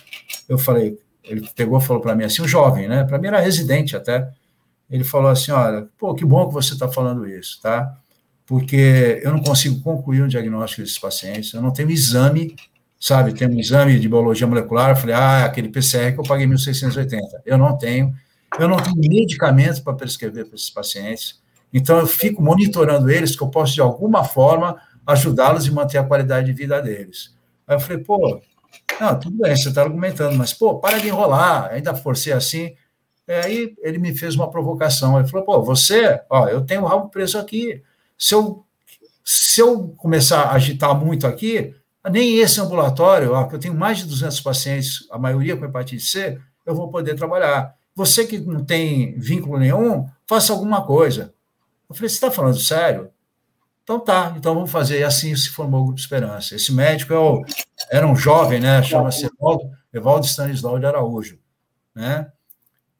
[0.48, 3.02] Eu falei, ele pegou e falou para mim assim, um jovem, né?
[3.02, 4.30] Para mim era residente até
[4.90, 7.96] ele falou assim: olha, pô, que bom que você está falando isso, tá?
[8.46, 12.54] porque eu não consigo concluir o diagnóstico desses pacientes, eu não tenho exame,
[12.98, 13.34] sabe?
[13.34, 17.18] Tem um exame de biologia molecular, eu falei, ah, aquele PCR que eu paguei 1.680.
[17.44, 18.14] Eu não tenho.
[18.58, 21.40] Eu não tenho medicamento para prescrever para esses pacientes.
[21.74, 26.04] Então, eu fico monitorando eles, que eu posso, de alguma forma, ajudá-los e manter a
[26.04, 27.34] qualidade de vida deles.
[27.66, 28.40] Aí eu falei, pô,
[29.00, 32.74] não, tudo bem, você está argumentando, mas, pô, para de enrolar, ainda forcei assim.
[33.28, 35.18] Aí ele me fez uma provocação.
[35.18, 37.82] Ele falou, pô, você, ó, eu tenho o rabo preso aqui.
[38.16, 38.64] Se eu,
[39.24, 41.74] se eu começar a agitar muito aqui,
[42.10, 46.04] nem esse ambulatório, ó, que eu tenho mais de 200 pacientes, a maioria com hepatite
[46.04, 47.74] C, eu vou poder trabalhar.
[47.94, 51.34] Você que não tem vínculo nenhum, faça alguma coisa.
[51.88, 53.10] Eu falei, você está falando sério?
[53.82, 55.00] Então tá, então vamos fazer.
[55.00, 56.56] E assim se formou o Grupo Esperança.
[56.56, 57.44] Esse médico é o,
[57.90, 58.82] era um jovem, né?
[58.82, 61.38] Chama-se Evaldo, Evaldo Stanislau de Araújo,
[61.94, 62.30] né?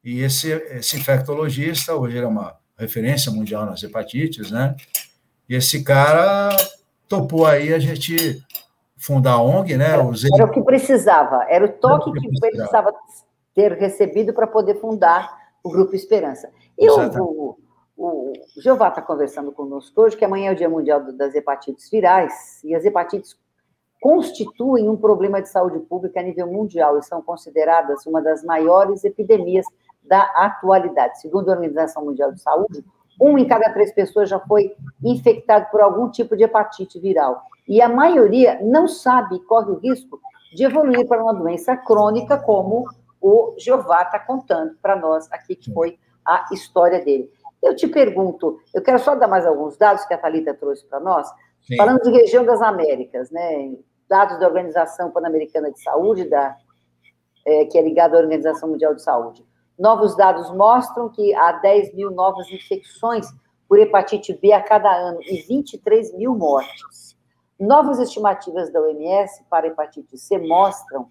[0.03, 4.75] E esse, esse infectologista, hoje ele é uma referência mundial nas hepatites, né?
[5.49, 6.49] E esse cara
[7.07, 8.41] topou aí a gente
[8.97, 9.85] fundar a ONG, né?
[9.85, 12.93] Era, era o que precisava, era o toque era o que, que precisava
[13.53, 16.49] ter recebido para poder fundar o Grupo Esperança.
[16.77, 17.57] E o, o,
[17.97, 22.63] o Jeová está conversando conosco hoje, que amanhã é o Dia Mundial das Hepatites Virais,
[22.63, 23.35] e as hepatites
[23.99, 29.03] constituem um problema de saúde pública a nível mundial e são consideradas uma das maiores
[29.03, 29.65] epidemias
[30.07, 31.19] da atualidade.
[31.19, 32.83] Segundo a Organização Mundial de Saúde,
[33.19, 37.41] um em cada três pessoas já foi infectado por algum tipo de hepatite viral.
[37.67, 40.19] E a maioria não sabe e corre o risco
[40.53, 42.85] de evoluir para uma doença crônica, como
[43.19, 47.29] o Jeová está contando para nós aqui, que foi a história dele.
[47.61, 50.99] Eu te pergunto, eu quero só dar mais alguns dados que a Thalita trouxe para
[50.99, 51.27] nós,
[51.63, 51.75] Sim.
[51.75, 53.75] falando de região das Américas, né?
[54.07, 56.55] Dados da Organização Pan-Americana de Saúde, da,
[57.45, 59.43] é, que é ligada à Organização Mundial de Saúde.
[59.77, 63.27] Novos dados mostram que há 10 mil novas infecções
[63.67, 67.15] por hepatite B a cada ano e 23 mil mortes.
[67.59, 71.07] Novas estimativas da OMS para hepatite C mostram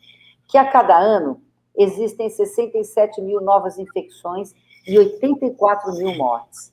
[0.48, 1.40] que a cada ano
[1.76, 4.54] existem 67 mil novas infecções
[4.86, 6.72] e 84 mil mortes.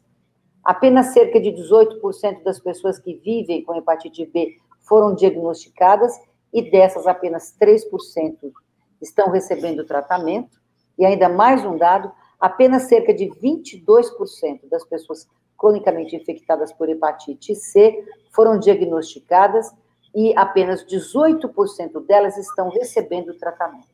[0.64, 6.14] Apenas cerca de 18% das pessoas que vivem com hepatite B foram diagnosticadas
[6.54, 8.52] e dessas apenas 3%
[9.02, 10.63] estão recebendo tratamento.
[10.98, 15.28] E ainda mais um dado, apenas cerca de 22% das pessoas
[15.58, 19.72] cronicamente infectadas por hepatite C foram diagnosticadas
[20.14, 23.88] e apenas 18% delas estão recebendo tratamento.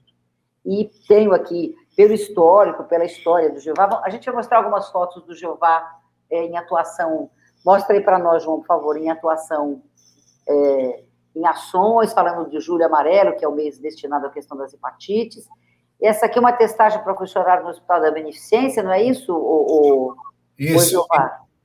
[0.66, 5.24] E tenho aqui, pelo histórico, pela história do Jeová, a gente vai mostrar algumas fotos
[5.24, 7.30] do Jeová é, em atuação.
[7.66, 9.82] Mostra aí para nós, João, por favor, em atuação,
[10.47, 11.04] é,
[11.36, 15.47] em ações, falando de Julho Amarelo, que é o mês destinado à questão das hepatites.
[16.02, 19.36] Essa aqui é uma testagem para funcionário no Hospital da Beneficência, não é isso, o,
[19.36, 20.16] o,
[20.58, 21.06] isso,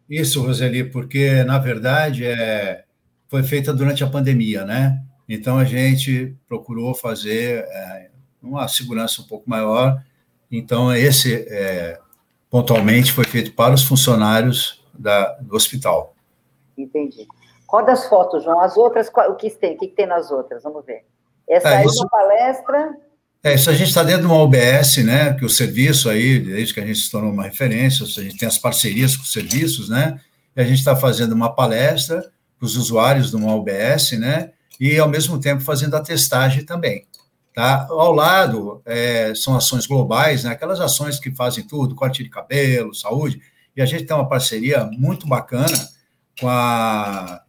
[0.09, 2.85] Isso, Roseli, porque, na verdade, é,
[3.29, 5.01] foi feita durante a pandemia, né?
[5.29, 8.11] Então, a gente procurou fazer é,
[8.43, 10.03] uma segurança um pouco maior.
[10.51, 11.99] Então, esse, é,
[12.51, 16.15] pontualmente, foi feito para os funcionários da, do hospital.
[16.77, 17.27] Entendi.
[17.67, 18.61] Qual das fotos, João?
[18.61, 19.75] As outras, o que tem?
[19.75, 20.63] O que tem nas outras?
[20.63, 21.05] Vamos ver.
[21.49, 22.97] Essa é, aí isso, é uma palestra.
[23.45, 25.35] É, isso a gente está dentro de uma OBS, né?
[25.35, 28.49] Que o serviço aí, desde que a gente se tornou uma referência, a gente tem
[28.49, 30.19] as parcerias com os serviços, né?
[30.57, 32.23] E a gente está fazendo uma palestra
[32.59, 34.53] para os usuários de uma OBS, né?
[34.81, 37.07] E, ao mesmo tempo, fazendo a testagem também.
[37.55, 37.87] Tá?
[37.89, 40.51] Ao lado, é, são ações globais, né?
[40.51, 43.41] aquelas ações que fazem tudo, corte de cabelo, saúde,
[43.77, 45.89] e a gente tem uma parceria muito bacana
[46.41, 47.43] com a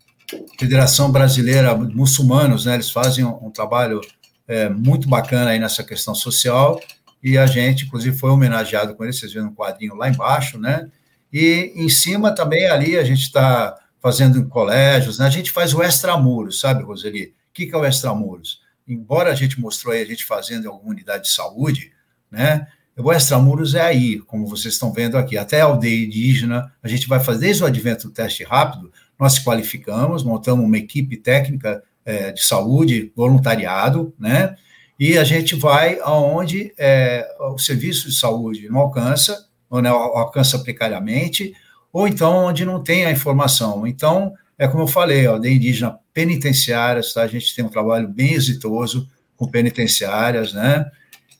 [0.59, 2.75] Federação Brasileira Muçulmanos, né?
[2.75, 3.99] eles fazem um, um trabalho
[4.47, 6.79] é, muito bacana aí nessa questão social,
[7.23, 10.89] e a gente, inclusive, foi homenageado com eles, vocês viram um quadrinho lá embaixo, né?
[11.33, 15.25] E em cima também ali a gente está fazendo em colégios, né?
[15.25, 17.33] A gente faz o extramuros, sabe, Roseli?
[17.49, 18.63] O que, que é o extramuros?
[18.87, 21.91] embora a gente mostrou aí a gente fazendo em alguma unidade de saúde,
[22.29, 22.67] né?
[22.97, 27.09] O extramuros é aí, como vocês estão vendo aqui, até a aldeia indígena, a gente
[27.09, 32.31] vai fazer desde o advento do teste rápido, nós qualificamos, montamos uma equipe técnica é,
[32.31, 34.55] de saúde, voluntariado, né?
[34.99, 40.59] E a gente vai aonde é, o serviço de saúde não alcança, ou não alcança
[40.59, 41.53] precariamente,
[41.91, 43.85] ou então onde não tem a informação.
[43.85, 47.23] Então, é como eu falei, a aldeia indígena penitenciárias, tá?
[47.23, 50.85] A gente tem um trabalho bem exitoso com penitenciárias, né?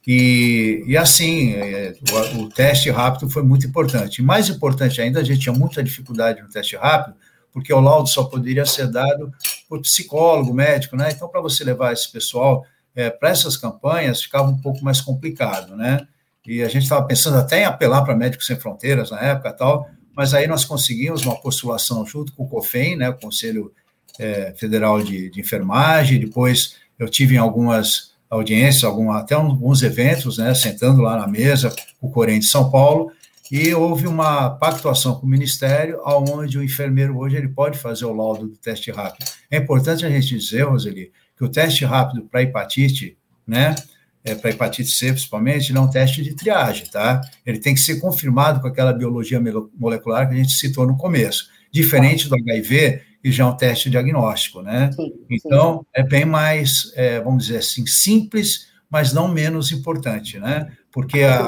[0.07, 1.95] E, e assim, é,
[2.37, 4.21] o, teste rápido foi muito importante.
[4.21, 7.15] Mais importante ainda, a gente tinha muita dificuldade no teste rápido,
[7.55, 9.31] porque o laudo só poderia ser dado
[9.69, 11.09] por psicólogo, médico, né?
[11.09, 15.73] Então, para você levar esse pessoal é, para essas campanhas, ficava um pouco mais complicado,
[15.73, 16.05] né?
[16.45, 19.89] E a gente estava pensando até em apelar para Médicos Sem Fronteiras na época tal,
[20.13, 23.71] mas aí nós conseguimos uma postulação junto com o COFEM, né, o Conselho
[24.19, 30.39] é, Federal de, de, Enfermagem, depois eu tive em algumas audiências, algum, até alguns eventos,
[30.39, 33.11] né, sentando lá na mesa, o Corém de São Paulo,
[33.51, 38.13] e houve uma pactuação com o Ministério, onde o enfermeiro hoje ele pode fazer o
[38.13, 39.29] laudo do teste rápido.
[39.51, 43.75] É importante a gente dizer, Roseli, que o teste rápido para hepatite, né,
[44.23, 47.21] é, para hepatite C principalmente, ele é um teste de triagem, tá?
[47.45, 49.39] Ele tem que ser confirmado com aquela biologia
[49.77, 51.47] molecular que a gente citou no começo.
[51.71, 54.91] Diferente do HIV, que já é um teste diagnóstico, né?
[54.93, 55.85] Sim, então, sim.
[55.93, 60.71] é bem mais, é, vamos dizer assim, simples, mas não menos importante, né?
[60.91, 61.47] Porque a.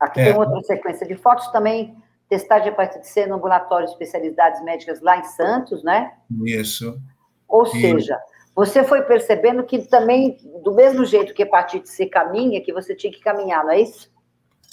[0.00, 1.94] Aqui é, tem outra sequência de fotos também.
[2.28, 6.12] Testar de hepatite C no ambulatório de especialidades médicas lá em Santos, né?
[6.44, 6.96] Isso.
[7.48, 8.16] Ou seja,
[8.54, 13.12] você foi percebendo que também, do mesmo jeito que hepatite C caminha, que você tinha
[13.12, 14.08] que caminhar, não é isso?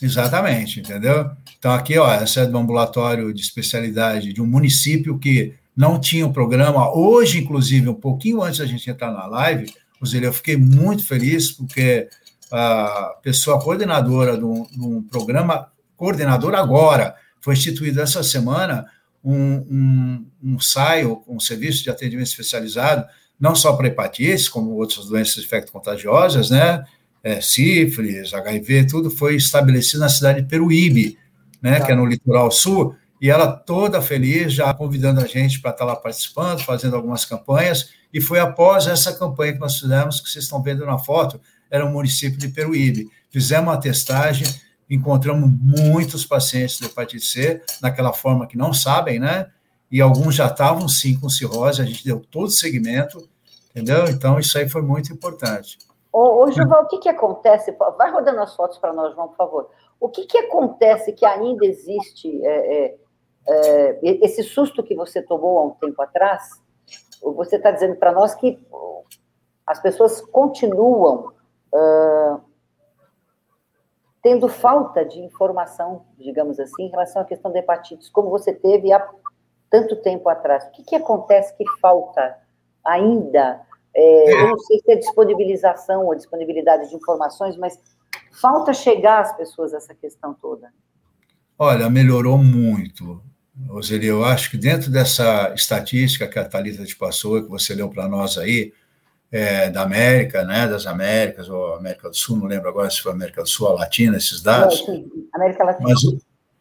[0.01, 1.31] Exatamente, entendeu?
[1.57, 6.25] Então, aqui, ó, essa é do ambulatório de especialidade de um município que não tinha
[6.25, 6.95] um programa.
[6.95, 9.73] Hoje, inclusive, um pouquinho antes da gente entrar na live,
[10.21, 12.07] eu fiquei muito feliz, porque
[12.51, 18.85] a pessoa coordenadora de um, de um programa, coordenador agora, foi instituído essa semana
[19.23, 23.05] um, um, um SAIO, um serviço de atendimento especializado,
[23.39, 26.83] não só para hepatite, como outras doenças infecto-contagiosas, né?
[27.23, 31.17] É, sífilis, HIV, tudo foi estabelecido na cidade de Peruíbe,
[31.61, 31.79] né?
[31.79, 31.85] Tá.
[31.85, 35.85] Que é no litoral sul, e ela toda feliz, já convidando a gente para estar
[35.85, 40.45] lá participando, fazendo algumas campanhas, e foi após essa campanha que nós fizemos, que vocês
[40.45, 43.09] estão vendo na foto, era o município de Peruíbe.
[43.29, 44.47] Fizemos uma testagem,
[44.89, 49.47] encontramos muitos pacientes de hepatite C, naquela forma que não sabem, né?
[49.91, 53.27] e alguns já estavam sim com cirrose, a gente deu todo o segmento,
[53.71, 54.05] entendeu?
[54.09, 55.77] Então, isso aí foi muito importante.
[56.11, 57.75] Ô, ô Gilval, o que, que acontece?
[57.97, 59.69] Vai rodando as fotos para nós, João, por favor.
[59.99, 62.97] O que, que acontece que ainda existe é, é,
[63.47, 66.43] é, esse susto que você tomou há um tempo atrás?
[67.21, 68.59] Você está dizendo para nós que
[69.65, 71.33] as pessoas continuam
[71.73, 72.41] uh,
[74.21, 78.91] tendo falta de informação, digamos assim, em relação à questão da hepatite, como você teve
[78.91, 79.07] há
[79.69, 80.65] tanto tempo atrás.
[80.65, 82.37] O que, que acontece que falta
[82.85, 83.61] ainda?
[83.95, 87.79] É, eu não sei se é disponibilização ou disponibilidade de informações, mas
[88.39, 90.71] falta chegar às pessoas essa questão toda.
[91.57, 93.21] Olha, melhorou muito.
[93.67, 97.89] Roseli, eu acho que dentro dessa estatística que a Thalita te passou, que você leu
[97.89, 98.71] para nós aí,
[99.31, 103.11] é, da América, né, das Américas, ou América do Sul, não lembro agora se foi
[103.11, 104.83] América do Sul, a Latina, esses dados.
[105.33, 105.89] América Latina.
[105.89, 106.01] Mas,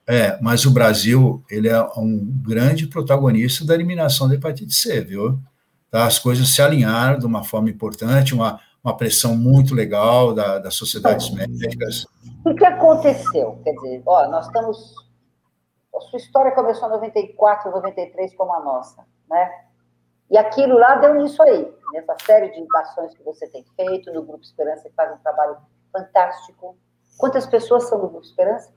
[0.06, 5.38] é, mas o Brasil ele é um grande protagonista da eliminação da hepatite C, viu?
[5.90, 6.06] Tá?
[6.06, 10.74] As coisas se alinharam de uma forma importante, uma, uma pressão muito legal da, das
[10.74, 12.06] sociedades médicas.
[12.44, 13.60] O que aconteceu?
[13.64, 14.94] Quer dizer, ó, nós estamos.
[15.94, 19.50] A sua história começou em 94, 93, como a nossa, né?
[20.30, 24.24] E aquilo lá deu nisso aí, nessa série de ações que você tem feito no
[24.24, 25.56] Grupo Esperança, que faz um trabalho
[25.92, 26.76] fantástico.
[27.16, 28.70] Quantas pessoas são do Grupo Esperança?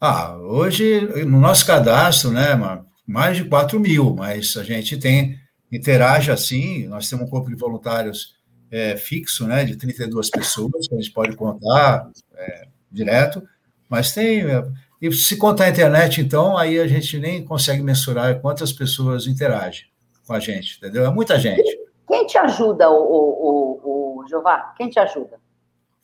[0.00, 2.58] Ah, hoje, no nosso cadastro, né,
[3.06, 5.38] mais de 4 mil, mas a gente tem,
[5.70, 8.34] interage assim, nós temos um corpo de voluntários
[8.70, 13.46] é, fixo, né, de 32 pessoas, que a gente pode contar é, direto,
[13.88, 14.64] mas tem, é,
[15.00, 19.91] e se contar a internet, então, aí a gente nem consegue mensurar quantas pessoas interagem
[20.26, 21.04] com a gente, entendeu?
[21.04, 21.78] É muita gente.
[22.06, 24.74] Quem te ajuda, o, o, o, Jeová?
[24.76, 25.40] Quem te ajuda?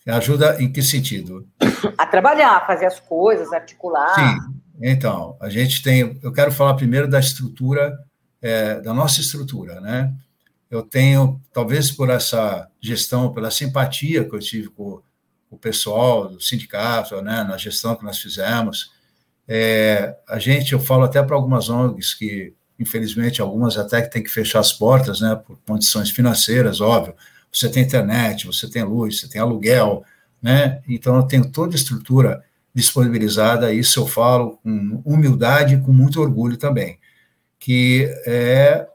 [0.06, 1.46] Ajuda em que sentido?
[1.98, 4.14] A trabalhar, fazer as coisas, articular.
[4.14, 6.18] Sim, então, a gente tem.
[6.22, 7.98] Eu quero falar primeiro da estrutura,
[8.40, 10.14] é, da nossa estrutura, né?
[10.70, 15.02] Eu tenho, talvez por essa gestão, pela simpatia que eu tive com,
[15.48, 18.92] com o pessoal do sindicato, né, na gestão que nós fizemos,
[19.46, 24.22] é, a gente, eu falo até para algumas ONGs que, infelizmente, algumas até que têm
[24.22, 27.14] que fechar as portas, né, por condições financeiras, óbvio,
[27.52, 30.04] você tem internet, você tem luz, você tem aluguel,
[30.40, 30.82] né?
[30.88, 36.20] Então eu tenho toda a estrutura disponibilizada, isso eu falo com humildade e com muito
[36.20, 36.98] orgulho também,
[37.58, 38.86] que é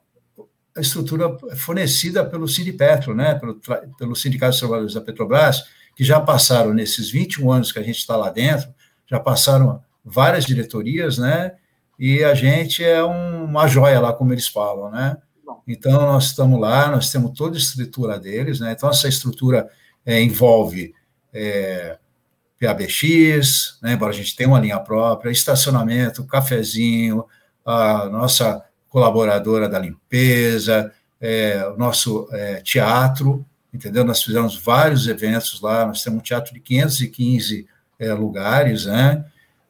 [0.75, 3.35] a estrutura fornecida pelo Sindipetro, né?
[3.35, 3.59] Pelo,
[3.97, 5.63] pelo Sindicato dos Trabalhadores da Petrobras,
[5.95, 8.73] que já passaram nesses 21 anos que a gente está lá dentro,
[9.05, 11.53] já passaram várias diretorias, né?
[12.05, 15.15] E a gente é um, uma joia lá, como eles falam, né?
[15.65, 18.73] Então, nós estamos lá, nós temos toda a estrutura deles, né?
[18.73, 19.69] Então, essa estrutura
[20.05, 20.93] é, envolve
[21.33, 21.97] é,
[22.59, 23.93] PABX, né?
[23.93, 27.23] embora a gente tenha uma linha própria, estacionamento, cafezinho,
[27.65, 30.91] a nossa colaboradora da limpeza,
[31.21, 34.03] é, o nosso é, teatro, entendeu?
[34.03, 37.65] Nós fizemos vários eventos lá, nós temos um teatro de 515
[37.97, 39.23] é, lugares, né?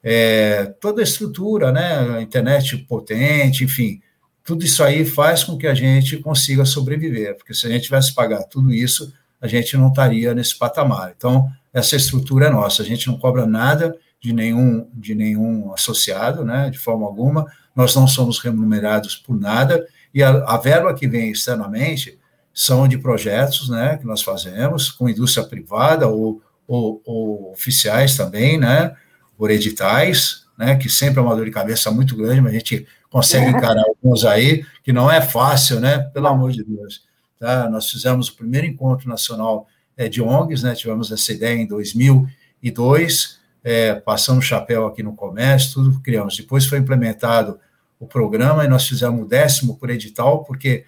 [0.03, 4.01] É, toda a estrutura, né, a internet potente, enfim,
[4.43, 8.13] tudo isso aí faz com que a gente consiga sobreviver, porque se a gente tivesse
[8.13, 11.13] pagar tudo isso, a gente não estaria nesse patamar.
[11.15, 16.43] Então, essa estrutura é nossa, a gente não cobra nada de nenhum, de nenhum associado,
[16.43, 21.07] né, de forma alguma, nós não somos remunerados por nada, e a, a verba que
[21.07, 22.19] vem externamente
[22.53, 28.59] são de projetos né, que nós fazemos com indústria privada ou, ou, ou oficiais também,
[28.59, 28.95] né,
[29.37, 32.87] por editais, né, que sempre é uma dor de cabeça muito grande, mas a gente
[33.09, 37.03] consegue encarar alguns aí, que não é fácil, né, pelo amor de Deus.
[37.39, 37.69] Tá?
[37.69, 39.67] Nós fizemos o primeiro encontro nacional
[39.97, 45.73] é, de ONGs, né, tivemos essa ideia em 2002, é, passamos chapéu aqui no comércio,
[45.73, 46.35] tudo criamos.
[46.35, 47.59] Depois foi implementado
[47.99, 50.85] o programa e nós fizemos o décimo por edital, porque,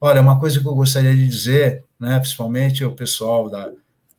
[0.00, 3.70] olha, uma coisa que eu gostaria de dizer, né, principalmente o pessoal da,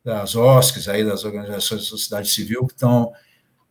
[0.04, 3.12] das OSCs, aí, das organizações de sociedade civil que estão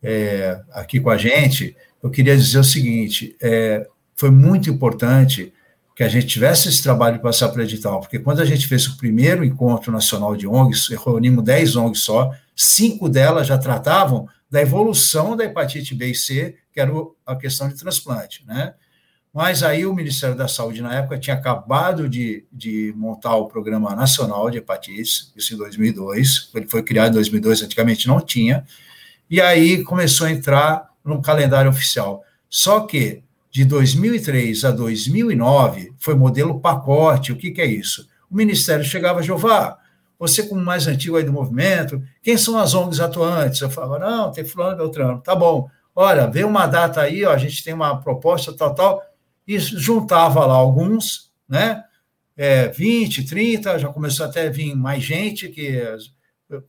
[0.08, 3.84] é, aqui com a gente, eu queria dizer o seguinte, é,
[4.14, 5.52] foi muito importante
[5.96, 8.86] que a gente tivesse esse trabalho de passar para edital, porque quando a gente fez
[8.86, 14.62] o primeiro encontro nacional de ONGs, reunimos 10 ONGs só, cinco delas já tratavam da
[14.62, 16.92] evolução da hepatite B e C, que era
[17.26, 18.74] a questão de transplante, né?
[19.34, 23.94] Mas aí o Ministério da Saúde, na época, tinha acabado de, de montar o Programa
[23.96, 28.64] Nacional de Hepatites, isso em 2002, ele foi criado em 2002, antigamente não tinha,
[29.28, 32.22] e aí começou a entrar no calendário oficial.
[32.48, 37.32] Só que de 2003 a 2009 foi modelo pacote.
[37.32, 38.06] O que, que é isso?
[38.30, 39.78] O Ministério chegava, Jeová,
[40.18, 43.60] você como mais antigo aí do movimento, quem são as ONGs atuantes?
[43.60, 45.68] Eu falava, não, tem fulano, Beltrano, tá bom.
[45.94, 49.02] Olha, vê uma data aí, ó, a gente tem uma proposta tal, tal,
[49.46, 51.82] e juntava lá alguns, né,
[52.36, 55.82] é, 20, 30, já começou até a vir mais gente, que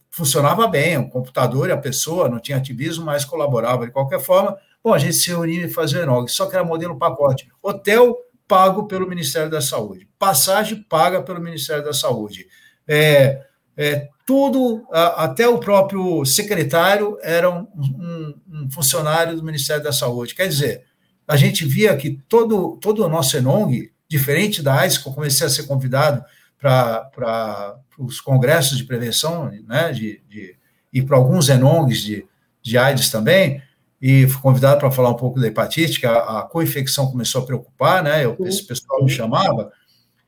[0.09, 4.57] funcionava bem, o computador e a pessoa, não tinha ativismo, mas colaborava de qualquer forma.
[4.83, 7.47] Bom, a gente se reunia e fazia enog, só que era modelo pacote.
[7.61, 8.15] Hotel
[8.47, 12.47] pago pelo Ministério da Saúde, passagem paga pelo Ministério da Saúde.
[12.87, 19.91] É, é, tudo, até o próprio secretário era um, um, um, funcionário do Ministério da
[19.91, 20.33] Saúde.
[20.33, 20.85] Quer dizer,
[21.27, 25.45] a gente via que todo, todo o nosso ENONG, diferente da AIDS, que eu comecei
[25.45, 26.23] a ser convidado
[26.57, 30.55] para os congressos de prevenção, né, de, de,
[30.93, 32.25] e para alguns enongs de,
[32.61, 33.61] de AIDS também,
[34.01, 37.45] e fui convidado para falar um pouco da hepatite, que a, a co-infecção começou a
[37.45, 39.71] preocupar, né, eu, esse pessoal me chamava,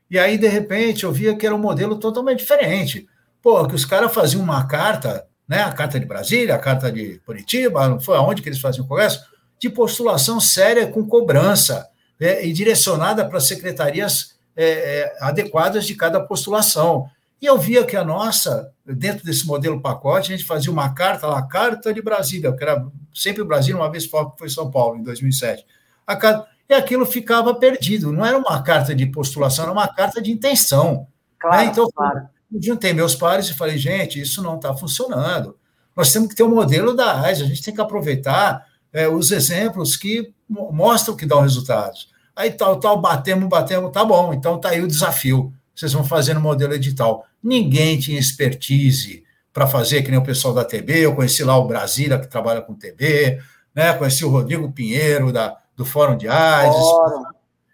[0.09, 3.07] e aí, de repente, eu via que era um modelo totalmente diferente.
[3.41, 7.19] Pô, que os caras faziam uma carta, né, a carta de Brasília, a carta de
[7.19, 9.23] Curitiba, não foi aonde que eles faziam o congresso,
[9.59, 11.87] de postulação séria com cobrança,
[12.19, 17.07] né, e direcionada para secretarias é, é, adequadas de cada postulação.
[17.41, 21.25] E eu via que a nossa, dentro desse modelo pacote, a gente fazia uma carta
[21.25, 25.65] lá, Carta de Brasília, que era sempre Brasília, uma vez foi São Paulo, em 2007.
[26.05, 30.21] A carta, e aquilo ficava perdido, não era uma carta de postulação, era uma carta
[30.21, 30.93] de intenção.
[30.93, 31.05] Né?
[31.39, 31.65] Claro, né?
[31.65, 32.27] Então, claro.
[32.53, 35.57] eu juntei meus pares e falei, gente, isso não está funcionando.
[35.95, 39.31] Nós temos que ter um modelo da AIS, a gente tem que aproveitar é, os
[39.31, 42.09] exemplos que mostram que dão resultados.
[42.35, 45.53] Aí tal, tal, batemos, batemos, tá bom, então tá aí o desafio.
[45.79, 47.25] Vocês vão fazer no modelo edital.
[47.41, 49.23] Ninguém tinha expertise
[49.53, 52.61] para fazer, que nem o pessoal da TB, eu conheci lá o Brasília, que trabalha
[52.61, 53.39] com TB,
[53.73, 53.93] né?
[53.93, 56.75] conheci o Rodrigo Pinheiro, da, do Fórum de AIDS.
[56.75, 57.23] Fórum.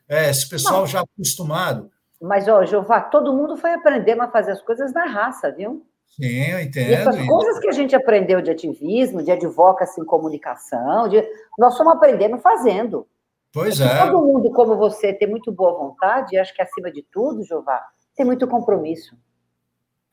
[0.07, 0.87] É, esse pessoal Não.
[0.87, 1.89] já acostumado.
[2.21, 5.83] Mas, ó, Jeová, todo mundo foi aprendendo a fazer as coisas na raça, viu?
[6.15, 6.91] Sim, eu entendo.
[6.91, 11.27] E essas coisas que a gente aprendeu de ativismo, de advocacy em comunicação, de...
[11.57, 13.07] nós fomos aprendendo fazendo.
[13.55, 14.05] Pois é.
[14.05, 17.81] Todo mundo, como você, tem muito boa vontade, e acho que acima de tudo, Jová,
[18.13, 19.15] tem muito compromisso.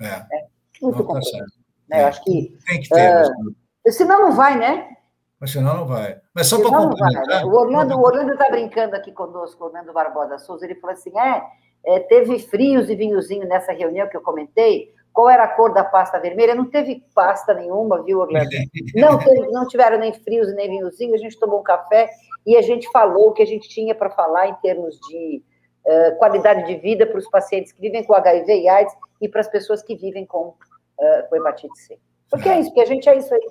[0.00, 0.06] É.
[0.06, 0.46] é
[0.80, 1.38] muito não, tá compromisso.
[1.38, 1.44] Tá
[1.90, 2.02] né?
[2.02, 2.56] Eu acho que.
[2.68, 3.26] Tem que ter.
[3.26, 4.96] Uh, senão não vai, né?
[5.40, 6.20] Mas senão não vai.
[6.32, 7.26] Mas só para complementar.
[7.26, 7.44] Né?
[7.44, 10.64] O Orlando o Orlando está brincando aqui conosco, o Orlando Barbosa Souza.
[10.64, 11.42] Ele falou assim: é,
[11.84, 14.94] é, teve frios e vinhozinho nessa reunião que eu comentei.
[15.12, 16.54] Qual era a cor da pasta vermelha?
[16.54, 18.48] Não teve pasta nenhuma, viu, Orlando?
[18.94, 21.14] Não, teve, não tiveram nem frios nem vinhozinho.
[21.14, 22.08] A gente tomou um café
[22.46, 25.42] e a gente falou o que a gente tinha para falar em termos de
[25.86, 29.40] uh, qualidade de vida para os pacientes que vivem com HIV e AIDS e para
[29.40, 31.98] as pessoas que vivem com, uh, com hepatite C.
[32.30, 33.46] Porque é isso, porque a gente é isso aí.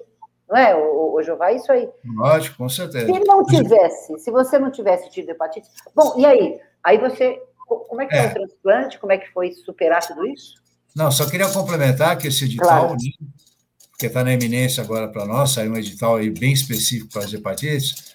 [0.49, 1.87] Não é, o, o Jeová, é isso aí.
[2.03, 3.05] Lógico, com certeza.
[3.05, 5.67] Se não tivesse, se você não tivesse tido hepatite.
[5.95, 6.59] Bom, e aí?
[6.83, 7.41] Aí você.
[7.65, 8.23] Como é que é.
[8.23, 8.99] foi o transplante?
[8.99, 10.55] Como é que foi superar tudo isso?
[10.93, 12.93] Não, só queria complementar que esse edital, claro.
[12.93, 12.97] né,
[13.97, 17.33] que está na eminência agora para nós, saiu um edital aí bem específico para as
[17.33, 18.13] hepatites,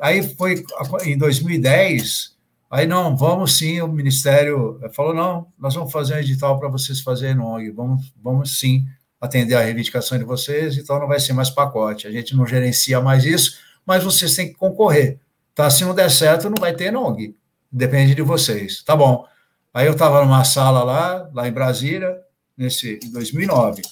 [0.00, 0.64] Aí foi
[1.04, 2.36] em 2010,
[2.70, 7.00] aí não, vamos sim, o Ministério falou, não, nós vamos fazer um edital para vocês
[7.00, 8.84] fazerem ONG, vamos, vamos sim
[9.20, 12.06] atender a reivindicação de vocês, então não vai ser mais pacote.
[12.06, 15.18] A gente não gerencia mais isso, mas vocês têm que concorrer.
[15.54, 15.70] Tá?
[15.70, 17.34] Se não der certo, não vai ter NONG.
[17.72, 18.82] Depende de vocês.
[18.82, 19.26] Tá bom.
[19.72, 22.16] Aí eu estava numa sala lá, lá em Brasília,
[22.56, 23.82] nesse, em 2009.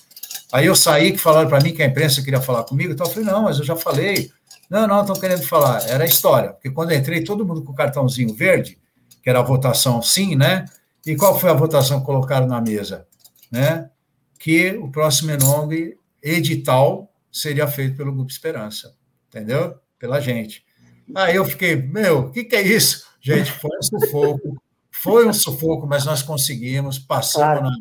[0.53, 3.11] Aí eu saí, que falaram para mim que a imprensa queria falar comigo, então eu
[3.11, 4.31] falei, não, mas eu já falei.
[4.71, 5.89] Não, não, estão querendo falar.
[5.89, 6.53] Era a história.
[6.53, 8.79] Porque quando eu entrei, todo mundo com o cartãozinho verde,
[9.23, 10.65] que era a votação sim, né?
[11.07, 13.07] E qual foi a votação que colocaram na mesa?
[13.51, 13.91] Né?
[14.39, 18.95] Que o próximo Enong edital seria feito pelo Grupo Esperança,
[19.29, 19.75] entendeu?
[19.99, 20.65] Pela gente.
[21.15, 23.07] Aí eu fiquei, meu, o que, que é isso?
[23.21, 27.63] Gente, foi um sufoco, foi um sufoco, mas nós conseguimos, passamos claro.
[27.63, 27.77] na,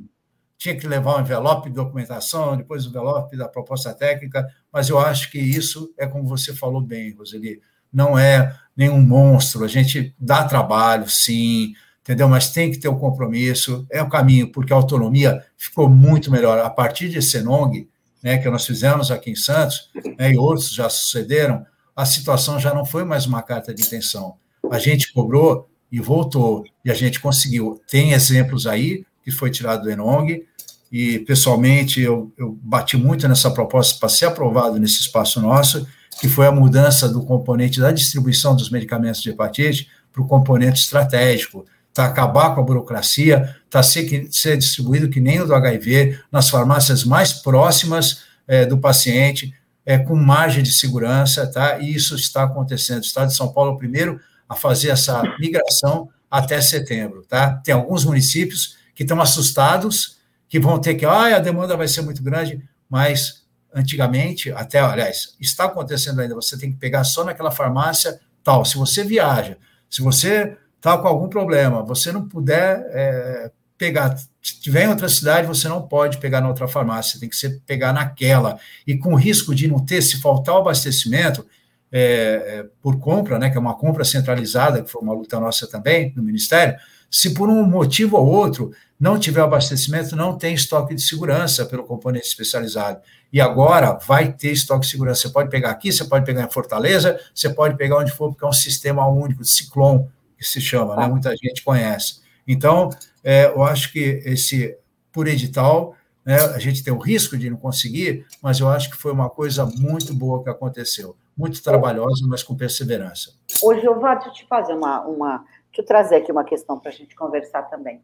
[0.63, 4.97] tinha que levar um envelope de documentação, depois o envelope da proposta técnica, mas eu
[4.97, 7.59] acho que isso é como você falou bem, Roseli,
[7.91, 12.29] não é nenhum monstro, a gente dá trabalho, sim, entendeu?
[12.29, 16.31] Mas tem que ter o um compromisso, é o caminho, porque a autonomia ficou muito
[16.31, 16.57] melhor.
[16.59, 17.85] A partir de Senong,
[18.23, 22.73] né, que nós fizemos aqui em Santos, né, e outros já sucederam, a situação já
[22.73, 24.35] não foi mais uma carta de intenção.
[24.71, 27.81] A gente cobrou e voltou, e a gente conseguiu.
[27.85, 30.45] Tem exemplos aí que foi tirado do Enong,
[30.93, 35.87] e pessoalmente eu, eu bati muito nessa proposta para ser aprovado nesse espaço nosso,
[36.21, 40.81] que foi a mudança do componente da distribuição dos medicamentos de hepatite para o componente
[40.81, 46.19] estratégico, tá acabar com a burocracia, tá ser, ser distribuído que nem o do HIV,
[46.31, 49.51] nas farmácias mais próximas é, do paciente,
[49.83, 51.79] é, com margem de segurança, tá?
[51.79, 52.99] E isso está acontecendo.
[52.99, 57.59] O Estado de São Paulo é o primeiro a fazer essa migração até setembro, tá?
[57.63, 60.21] Tem alguns municípios que estão assustados,
[60.53, 63.43] que vão ter que, ah, a demanda vai ser muito grande, mas
[63.73, 68.63] antigamente, até, aliás, está acontecendo ainda, você tem que pegar só naquela farmácia tal.
[68.63, 69.57] Se você viaja,
[69.89, 75.09] se você está com algum problema, você não puder é, pegar, se tiver em outra
[75.09, 78.59] cidade, você não pode pegar na outra farmácia, tem que ser pegar naquela.
[78.85, 81.43] E com risco de não ter, se faltar o abastecimento,
[81.91, 85.65] é, é, por compra, né, que é uma compra centralizada, que foi uma luta nossa
[85.65, 86.75] também no Ministério,
[87.09, 88.71] se por um motivo ou outro
[89.03, 93.01] não tiver abastecimento, não tem estoque de segurança pelo componente especializado.
[93.33, 95.23] E agora vai ter estoque de segurança.
[95.23, 98.45] Você pode pegar aqui, você pode pegar em Fortaleza, você pode pegar onde for, porque
[98.45, 101.05] é um sistema único de ciclone que se chama, né?
[101.05, 102.21] muita gente conhece.
[102.47, 102.91] Então,
[103.21, 104.73] é, eu acho que esse,
[105.11, 108.95] por edital, né, a gente tem o risco de não conseguir, mas eu acho que
[108.95, 111.13] foi uma coisa muito boa que aconteceu.
[111.35, 113.33] Muito trabalhosa, mas com perseverança.
[113.61, 115.37] Ô, Giovanni, deixa eu te fazer uma, uma.
[115.65, 118.01] Deixa eu trazer aqui uma questão para a gente conversar também.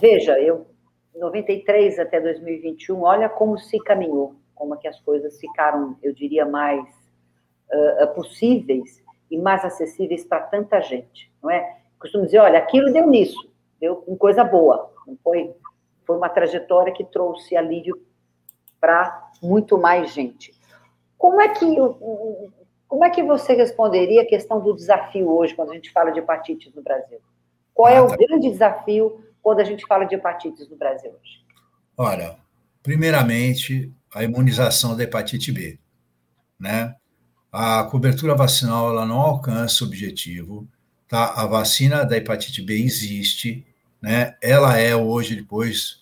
[0.00, 0.66] Veja, eu,
[1.14, 6.44] 93 até 2021, olha como se caminhou, como é que as coisas ficaram, eu diria,
[6.44, 6.86] mais
[7.70, 11.78] uh, possíveis e mais acessíveis para tanta gente, não é?
[11.98, 15.54] Costumo dizer, olha, aquilo deu nisso, deu em coisa boa, não foi?
[16.04, 18.00] Foi uma trajetória que trouxe alívio
[18.80, 20.52] para muito mais gente.
[21.16, 21.76] Como é que
[22.88, 26.18] como é que você responderia a questão do desafio hoje quando a gente fala de
[26.18, 27.20] hepatites no Brasil?
[27.72, 31.44] Qual é o grande desafio quando a gente fala de hepatites no Brasil hoje?
[31.96, 32.36] Olha,
[32.82, 35.78] primeiramente, a imunização da hepatite B,
[36.58, 36.94] né?
[37.52, 40.66] a cobertura vacinal ela não alcança o objetivo,
[41.06, 41.34] tá?
[41.36, 43.66] A vacina da hepatite B existe,
[44.00, 44.34] né?
[44.40, 46.00] Ela é hoje depois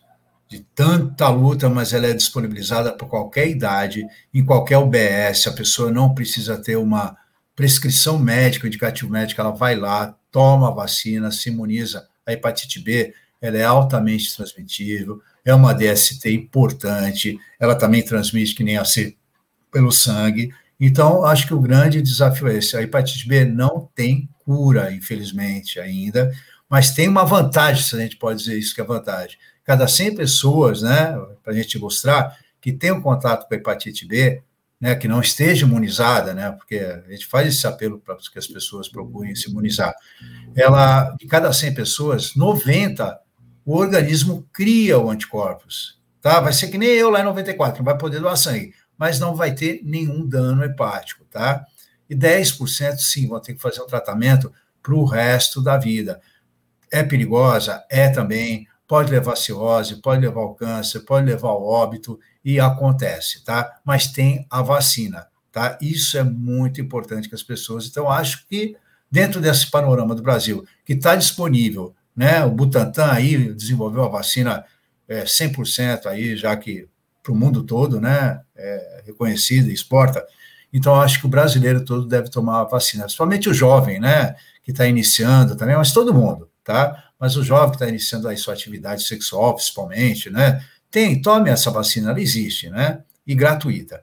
[0.48, 5.90] de tanta luta, mas ela é disponibilizada para qualquer idade, em qualquer UBS, a pessoa
[5.90, 7.16] não precisa ter uma
[7.56, 12.08] prescrição médica, indicativo médico, ela vai lá, toma a vacina, se imuniza.
[12.24, 18.64] A hepatite B, ela é altamente transmitível, é uma DST importante, ela também transmite que
[18.64, 19.16] nem a C
[19.70, 22.74] pelo sangue, então, acho que o grande desafio é esse.
[22.74, 26.32] A hepatite B não tem cura, infelizmente, ainda,
[26.68, 29.36] mas tem uma vantagem, se a gente pode dizer isso que é vantagem.
[29.62, 34.06] Cada 100 pessoas, né, para a gente mostrar, que tem um contato com a hepatite
[34.06, 34.42] B,
[34.80, 38.46] né, que não esteja imunizada, né, porque a gente faz esse apelo para que as
[38.46, 39.94] pessoas procurem se imunizar.
[40.56, 43.18] Ela, de cada 100 pessoas, 90,
[43.70, 45.98] o organismo cria o anticorpos.
[46.20, 46.40] Tá?
[46.40, 49.34] Vai ser que nem eu lá em 94, não vai poder doar sangue mas não
[49.34, 51.64] vai ter nenhum dano hepático, tá?
[52.08, 54.52] E 10% sim vão ter que fazer o tratamento
[54.82, 56.20] para o resto da vida.
[56.92, 57.82] É perigosa?
[57.88, 58.68] É também.
[58.86, 63.80] Pode levar cirrose, pode levar ao câncer, pode levar ao óbito, e acontece, tá?
[63.82, 65.78] Mas tem a vacina, tá?
[65.80, 67.86] Isso é muito importante que as pessoas.
[67.86, 68.76] Então, acho que
[69.10, 72.44] dentro desse panorama do Brasil, que está disponível, né?
[72.44, 74.64] O Butantan aí desenvolveu a vacina
[75.08, 76.88] é, 100% aí, já que
[77.22, 78.40] para o mundo todo, né?
[78.56, 80.24] É, reconhecida exporta.
[80.72, 84.34] Então, acho que o brasileiro todo deve tomar a vacina, principalmente o jovem, né?
[84.62, 87.10] Que está iniciando também, mas todo mundo, tá?
[87.18, 90.64] Mas o jovem que está iniciando aí sua atividade sexual, principalmente, né?
[90.90, 93.02] Tem, tome essa vacina, ela existe, né?
[93.26, 94.02] E gratuita.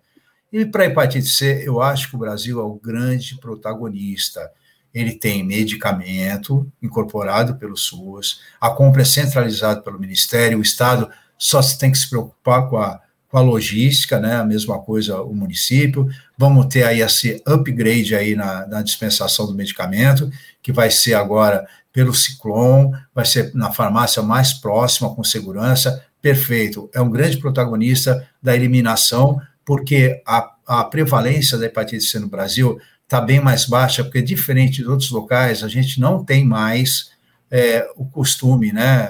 [0.51, 4.49] E para hepatite C, eu acho que o Brasil é o grande protagonista.
[4.97, 11.61] Ele tem medicamento incorporado pelo SUS, a compra é centralizada pelo Ministério, o Estado só
[11.77, 14.37] tem que se preocupar com a, com a logística, né?
[14.37, 16.07] A mesma coisa o município.
[16.37, 20.31] Vamos ter aí esse upgrade aí na, na dispensação do medicamento,
[20.61, 26.03] que vai ser agora pelo Ciclone, vai ser na farmácia mais próxima, com segurança.
[26.21, 26.89] Perfeito.
[26.93, 32.79] É um grande protagonista da eliminação porque a, a prevalência da hepatite C no Brasil
[33.07, 37.11] está bem mais baixa, porque diferente de outros locais, a gente não tem mais
[37.49, 39.09] é, o costume, né,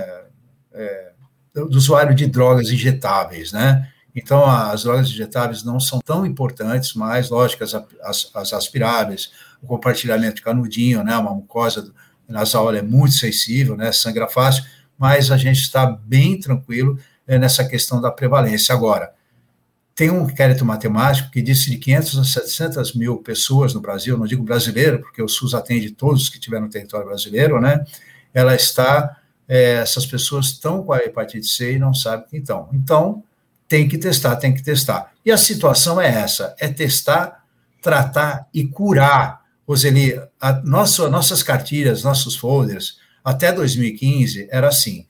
[0.71, 1.11] é,
[1.55, 3.91] do usuário de drogas injetáveis, né?
[4.15, 9.31] Então, as drogas injetáveis não são tão importantes mais, lógico, as, as, as aspiráveis,
[9.61, 11.91] o compartilhamento de canudinho, né, uma mucosa
[12.29, 14.63] nasal é muito sensível, né, sangra fácil,
[14.95, 18.73] mas a gente está bem tranquilo é, nessa questão da prevalência.
[18.75, 19.11] Agora,
[19.97, 24.27] tem um inquérito matemático que disse de 500 a 700 mil pessoas no Brasil, não
[24.27, 27.83] digo brasileiro, porque o SUS atende todos que tiveram no território brasileiro, né?
[28.31, 29.17] Ela está,
[29.47, 32.69] é, essas pessoas estão com a hepatite C e não sabem que estão.
[32.71, 33.23] Então,
[33.67, 35.11] tem que testar, tem que testar.
[35.25, 37.43] E a situação é essa: é testar,
[37.81, 39.41] tratar e curar.
[39.67, 45.07] Roseli, a nossa, nossas cartilhas, nossos folders, até 2015, era assim: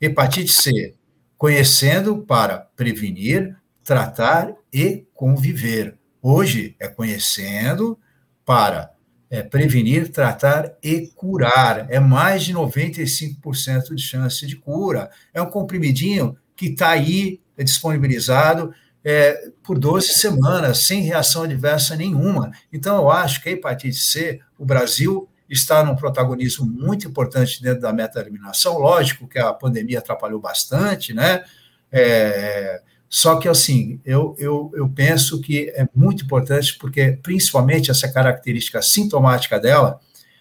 [0.00, 0.94] hepatite C,
[1.36, 3.57] conhecendo para prevenir,
[3.88, 5.96] tratar e conviver.
[6.20, 7.98] Hoje é conhecendo
[8.44, 8.92] para
[9.30, 11.86] é, prevenir, tratar e curar.
[11.88, 15.10] É mais de 95% de chance de cura.
[15.32, 21.96] É um comprimidinho que está aí é disponibilizado é, por 12 semanas, sem reação adversa
[21.96, 22.52] nenhuma.
[22.70, 27.80] Então, eu acho que a hepatite C, o Brasil está num protagonismo muito importante dentro
[27.80, 28.76] da meta-eliminação.
[28.76, 31.42] Lógico que a pandemia atrapalhou bastante, né?
[31.90, 38.12] É, só que, assim, eu, eu, eu penso que é muito importante, porque principalmente essa
[38.12, 39.98] característica sintomática dela,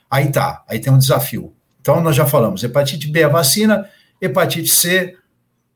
[0.10, 1.56] aí tá, aí tem um desafio.
[1.80, 3.90] Então, nós já falamos, hepatite B é vacina,
[4.22, 5.18] hepatite C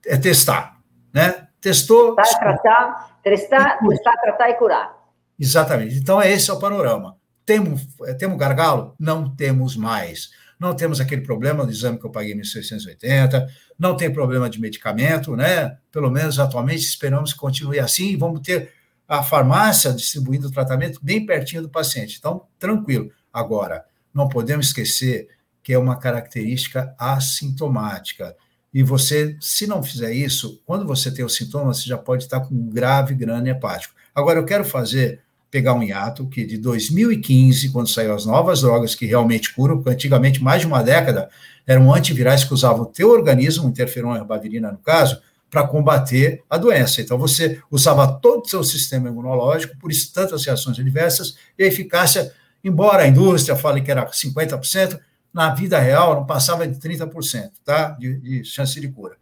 [0.06, 0.78] é testar,
[1.14, 1.48] né?
[1.62, 2.16] Testou...
[2.16, 4.98] Testar, tratar, testar, testar, tratar e curar.
[5.40, 5.96] Exatamente.
[5.96, 7.16] Então, esse é o panorama.
[7.46, 7.88] Temos,
[8.20, 8.96] temos gargalo?
[9.00, 10.30] Não temos mais
[10.62, 13.48] não temos aquele problema do exame que eu paguei em 1680,
[13.82, 15.76] não tem problema de medicamento, né?
[15.92, 18.72] Pelo menos atualmente esperamos que continue assim e vamos ter
[19.08, 22.18] a farmácia distribuindo o tratamento bem pertinho do paciente.
[22.20, 23.12] Então, tranquilo.
[23.34, 25.30] Agora, não podemos esquecer
[25.64, 28.36] que é uma característica assintomática.
[28.72, 32.42] E você, se não fizer isso, quando você tem os sintomas, você já pode estar
[32.42, 33.96] com um grave grande hepático.
[34.14, 38.96] Agora, eu quero fazer pegar um hiato que de 2015, quando saiu as novas drogas
[38.96, 41.30] que realmente curam, porque antigamente, mais de uma década,
[41.68, 47.02] eram antivirais que usavam o teu organismo, interferon ribavirina no caso, para combater a doença.
[47.02, 51.68] Então, você usava todo o seu sistema imunológico, por isso tantas reações adversas, e a
[51.68, 52.32] eficácia,
[52.64, 54.98] embora a indústria fale que era 50%,
[55.34, 57.90] na vida real não passava de 30%, tá?
[57.92, 59.18] De, de chance de cura.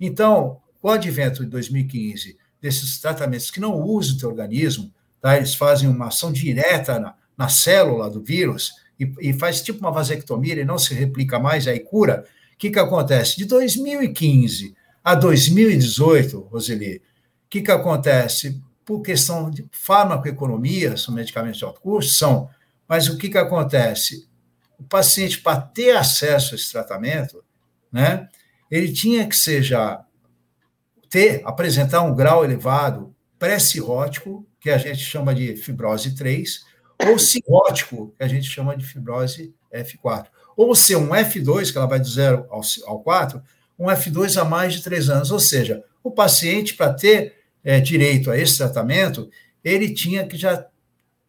[0.00, 4.92] Então, com o advento de 2015 desses tratamentos que não usam o teu organismo,
[5.24, 5.38] tá?
[5.38, 9.90] eles fazem uma ação direta na, na célula do vírus e, e, faz tipo uma
[9.90, 12.26] vasectomia, ele não se replica mais, aí cura.
[12.52, 13.38] O que, que acontece?
[13.38, 17.00] De 2015 a 2018, Roseli, o
[17.48, 18.62] que, que acontece?
[18.84, 22.50] Por questão de farmacoeconomia, são medicamentos de alto custo, são,
[22.86, 24.28] mas o que, que acontece?
[24.78, 27.42] O paciente, para ter acesso a esse tratamento,
[27.90, 28.28] né,
[28.70, 30.04] ele tinha que seja
[31.08, 36.64] ter, apresentar um grau elevado pré-cirrótico que a gente chama de fibrose 3,
[37.06, 40.28] ou cirrótico, que a gente chama de fibrose F4.
[40.56, 43.42] Ou ser um F2, que ela vai do 0 ao, ao 4,
[43.78, 45.30] um F2 há mais de 3 anos.
[45.30, 49.28] Ou seja, o paciente, para ter é, direito a esse tratamento,
[49.62, 50.52] ele tinha que já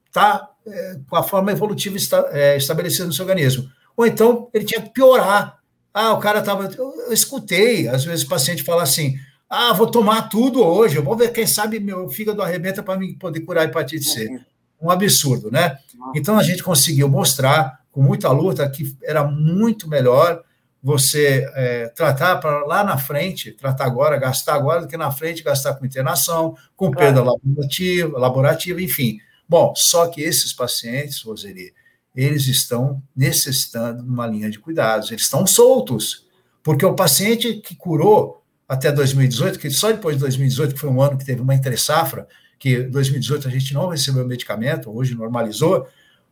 [0.06, 3.70] estar tá, é, com a forma evolutiva esta, é, estabelecida no seu organismo.
[3.98, 5.60] Ou então, ele tinha que piorar.
[5.94, 6.74] Ah, o cara estava.
[6.78, 11.15] Eu, eu escutei, às vezes, o paciente falar assim: ah, vou tomar tudo hoje, vou
[11.15, 14.41] ver, quem sabe meu fígado arrebenta para mim poder curar a hepatite C.
[14.81, 15.77] Um absurdo, né?
[16.15, 20.43] Então a gente conseguiu mostrar, com muita luta, que era muito melhor
[20.84, 25.41] você é, tratar para lá na frente, tratar agora, gastar agora, do que na frente
[25.41, 27.39] gastar com internação, com perda claro.
[27.43, 29.17] laborativa, laborativa, enfim.
[29.49, 31.73] Bom, só que esses pacientes, Roseli,
[32.15, 36.27] eles estão necessitando de uma linha de cuidados, eles estão soltos,
[36.61, 41.01] porque o paciente que curou até 2018, que só depois de 2018, que foi um
[41.01, 42.27] ano que teve uma entre-safra,
[42.57, 45.87] que 2018 a gente não recebeu medicamento, hoje normalizou,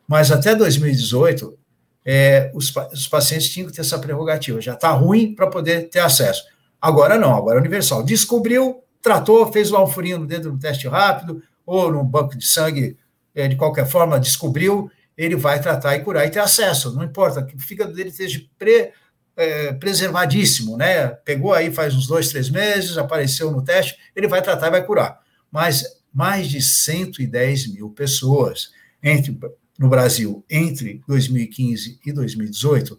[0.06, 1.56] mas até 2018
[2.04, 6.00] é, os, os pacientes tinham que ter essa prerrogativa, já está ruim para poder ter
[6.00, 6.44] acesso.
[6.80, 8.02] Agora não, agora é universal.
[8.02, 12.46] Descobriu, tratou, fez lá um furinho no dedo no teste rápido, ou no banco de
[12.46, 12.98] sangue,
[13.34, 16.94] é, de qualquer forma, descobriu, ele vai tratar e curar e ter acesso.
[16.94, 18.92] Não importa que o fígado dele esteja pre,
[19.36, 21.08] é, preservadíssimo, né?
[21.08, 24.84] Pegou aí faz uns dois, três meses, apareceu no teste, ele vai tratar e vai
[24.84, 25.20] curar.
[25.50, 28.70] Mas mais de 110 mil pessoas
[29.02, 29.38] entre,
[29.78, 32.96] no Brasil entre 2015 e 2018,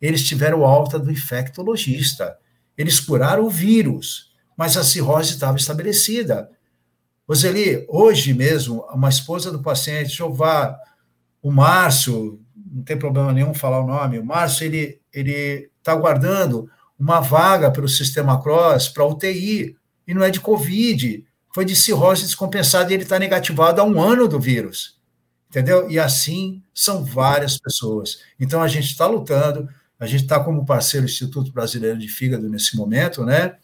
[0.00, 2.36] eles tiveram alta do infectologista.
[2.76, 6.50] Eles curaram o vírus, mas a cirrose estava estabelecida.
[7.28, 10.76] Roseli, hoje mesmo, uma esposa do paciente, Jeová,
[11.42, 16.68] o Márcio, não tem problema nenhum falar o nome, o Márcio, ele ele está guardando
[16.98, 19.76] uma vaga pelo sistema Cross para UTI,
[20.06, 21.24] e não é de Covid,
[21.54, 24.98] foi de cirrose descompensada e ele está negativado há um ano do vírus.
[25.48, 25.90] Entendeu?
[25.90, 28.18] E assim são várias pessoas.
[28.38, 29.68] Então a gente está lutando,
[29.98, 33.56] a gente está como parceiro do Instituto Brasileiro de Fígado nesse momento, né?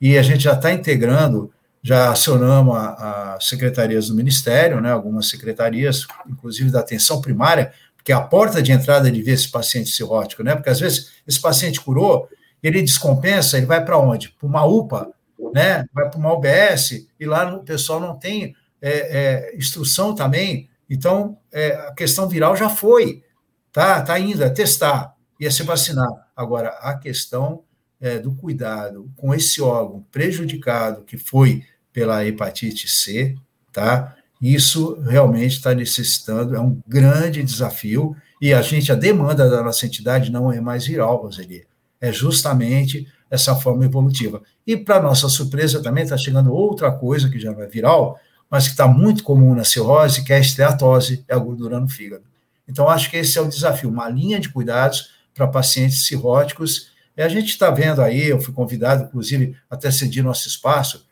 [0.00, 1.52] E a gente já está integrando,
[1.82, 4.90] já acionamos as secretarias do Ministério, né?
[4.90, 7.72] Algumas secretarias, inclusive da atenção primária,
[8.06, 10.54] que é a porta de entrada de ver esse paciente cirrótico, né?
[10.54, 12.28] Porque às vezes esse paciente curou,
[12.62, 14.28] ele descompensa, ele vai para onde?
[14.28, 15.12] Para uma UPA,
[15.52, 15.84] né?
[15.92, 20.70] Vai para uma UBS, e lá o pessoal não tem é, é, instrução também.
[20.88, 23.24] Então, é, a questão viral já foi,
[23.72, 24.00] tá?
[24.00, 26.06] Tá indo, é testar, ia se vacinar.
[26.36, 27.64] Agora, a questão
[28.00, 33.34] é, do cuidado com esse órgão prejudicado que foi pela hepatite C,
[33.72, 34.15] tá?
[34.40, 39.86] Isso realmente está necessitando, é um grande desafio, e a gente, a demanda da nossa
[39.86, 41.66] entidade não é mais viral, Roseli,
[42.00, 44.42] é justamente essa forma evolutiva.
[44.66, 48.18] E, para nossa surpresa, também está chegando outra coisa que já não é viral,
[48.50, 51.88] mas que está muito comum na cirrose, que é a esteatose, é a gordura no
[51.88, 52.24] fígado.
[52.68, 56.90] Então, acho que esse é o desafio, uma linha de cuidados para pacientes cirróticos.
[57.16, 61.06] E a gente está vendo aí, eu fui convidado, inclusive, até cedir nosso espaço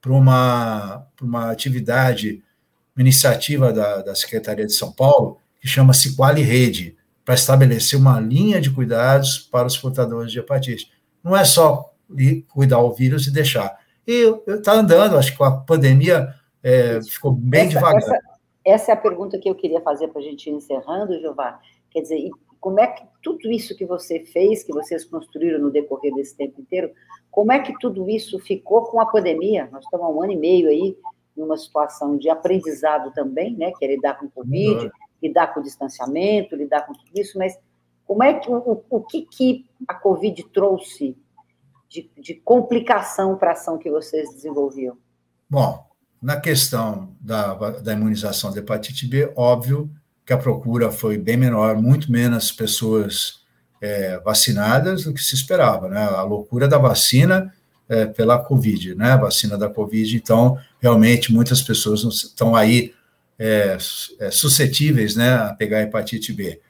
[0.00, 2.42] para uma, uma atividade
[2.96, 8.20] uma iniciativa da, da Secretaria de São Paulo, que chama-se Quali Rede, para estabelecer uma
[8.20, 10.90] linha de cuidados para os portadores de hepatite.
[11.22, 11.92] Não é só
[12.48, 13.78] cuidar o vírus e deixar.
[14.06, 17.96] E está andando, acho que com a pandemia é, ficou bem essa, devagar.
[17.96, 18.20] Essa,
[18.64, 21.56] essa, é a pergunta que eu queria fazer para a gente ir encerrando, Giovanni.
[21.90, 22.28] Quer dizer,
[22.60, 26.60] como é que tudo isso que você fez, que vocês construíram no decorrer desse tempo
[26.60, 26.90] inteiro,
[27.30, 29.68] como é que tudo isso ficou com a pandemia?
[29.72, 30.96] Nós estamos há um ano e meio aí
[31.36, 34.90] numa situação de aprendizado também, né, que é lidar com o Covid, uhum.
[35.22, 37.58] lidar com o distanciamento, lidar com tudo isso, mas
[38.06, 41.16] como é que o, o que, que a Covid trouxe
[41.88, 44.96] de, de complicação para a ação que vocês desenvolviam?
[45.48, 45.84] Bom,
[46.20, 49.90] na questão da, da imunização da hepatite B, óbvio
[50.24, 53.44] que a procura foi bem menor, muito menos pessoas
[53.80, 56.02] é, vacinadas do que se esperava, né?
[56.02, 57.52] A loucura da vacina
[57.88, 59.12] é, pela Covid, né?
[59.12, 62.92] A vacina da Covid, então, realmente, muitas pessoas estão aí
[63.38, 63.76] é,
[64.20, 66.60] é, suscetíveis, né, a pegar hepatite B.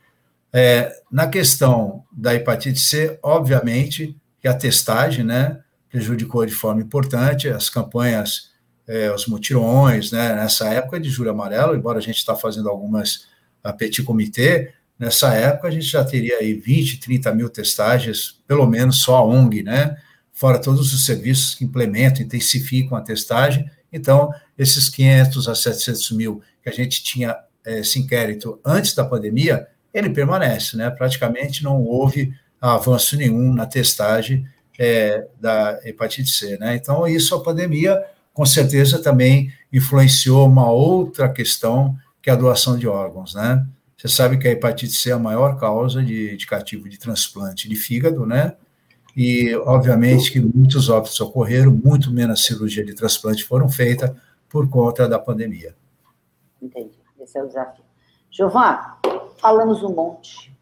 [0.53, 5.61] É, na questão da hepatite C, obviamente, que a testagem, né,
[5.91, 8.53] prejudicou de forma importante as campanhas,
[8.87, 13.27] é, os mutirões, né, nessa época de julho amarelo, embora a gente está fazendo algumas
[13.63, 18.67] a petit comité, nessa época a gente já teria aí 20, 30 mil testagens, pelo
[18.67, 19.97] menos só a ONG, né,
[20.35, 23.71] fora todos os serviços que implementam, intensificam a testagem.
[23.91, 29.05] Então, esses 500 a 700 mil que a gente tinha é, esse inquérito antes da
[29.05, 30.91] pandemia, ele permanece, né?
[30.91, 34.47] Praticamente não houve avanço nenhum na testagem
[34.79, 36.75] é, da hepatite C, né?
[36.75, 38.03] Então, isso a pandemia,
[38.33, 43.65] com certeza, também influenciou uma outra questão, que é a doação de órgãos, né?
[43.97, 47.69] Você sabe que a hepatite C é a maior causa de, de cativo de transplante
[47.69, 48.55] de fígado, né?
[49.17, 54.11] E, obviamente, que muitos óbitos ocorreram, muito menos cirurgia de transplante foram feitas
[54.49, 55.75] por conta da pandemia.
[56.61, 57.85] Entendi, esse é o desafio.
[58.31, 58.79] Giovanni,
[59.39, 60.53] falamos um monte.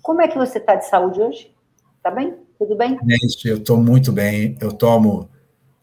[0.00, 1.54] Como é que você está de saúde hoje?
[1.98, 2.34] Está bem?
[2.58, 2.98] Tudo bem?
[3.06, 4.56] Gente, eu estou muito bem.
[4.60, 5.28] Eu tomo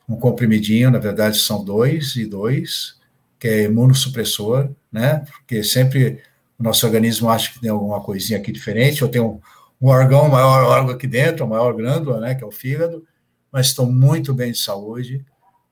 [0.08, 3.00] um comprimidinho, na verdade são dois e dois,
[3.38, 5.24] que é imunossupressor, né?
[5.32, 6.22] Porque sempre
[6.58, 9.02] o nosso organismo acha que tem alguma coisinha aqui diferente.
[9.02, 9.42] Eu tenho um
[9.88, 13.04] órgão, o maior órgão aqui dentro, a maior glândula, né, que é o fígado,
[13.52, 15.26] mas estou muito bem de saúde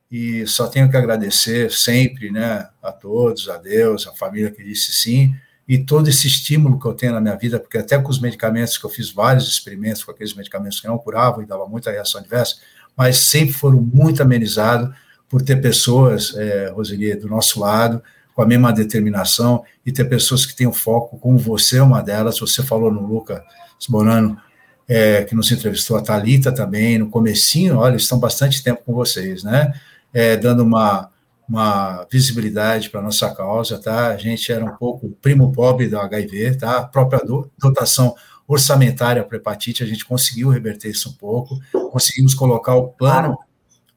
[0.09, 4.93] e só tenho que agradecer sempre, né, a todos, a Deus, a família que disse
[4.93, 5.35] sim,
[5.67, 8.77] e todo esse estímulo que eu tenho na minha vida, porque até com os medicamentos,
[8.77, 12.21] que eu fiz vários experimentos com aqueles medicamentos que não curavam e dava muita reação
[12.21, 12.55] adversa,
[12.95, 14.95] mas sempre foram muito amenizados
[15.27, 18.01] por ter pessoas, é, Roseli, do nosso lado,
[18.34, 22.01] com a mesma determinação, e ter pessoas que têm o foco, como você é uma
[22.01, 23.43] delas, você falou no Luca
[23.80, 24.40] Sborano,
[24.88, 29.44] é, que nos entrevistou, a Talita também, no comecinho, olha, estão bastante tempo com vocês,
[29.44, 29.74] né?
[30.14, 31.10] É, dando uma,
[31.48, 34.08] uma visibilidade para a nossa causa, tá?
[34.08, 36.78] A gente era um pouco primo pobre do HIV, tá?
[36.78, 37.22] A própria
[37.58, 38.16] dotação
[38.48, 41.60] orçamentária para hepatite, a gente conseguiu reverter isso um pouco,
[41.91, 43.38] conseguimos colocar o plano.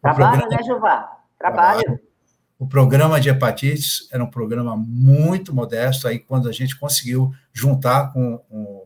[0.03, 1.19] Trabalho, programa, né, Jová?
[1.39, 1.81] Trabalho.
[1.83, 2.01] trabalho.
[2.59, 8.13] O programa de hepatites era um programa muito modesto, aí quando a gente conseguiu juntar
[8.13, 8.80] com, com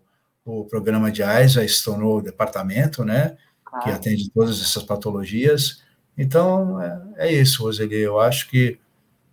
[0.45, 3.37] o programa de AIDS, já se tornou o departamento, né,
[3.83, 5.83] que atende todas essas patologias.
[6.17, 8.79] Então, é, é isso, Roseli, eu acho que,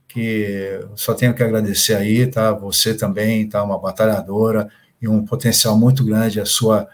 [0.07, 4.69] que só tenho que agradecer aí, tá, você também, tá, uma batalhadora,
[5.01, 6.87] e um potencial muito grande a sua,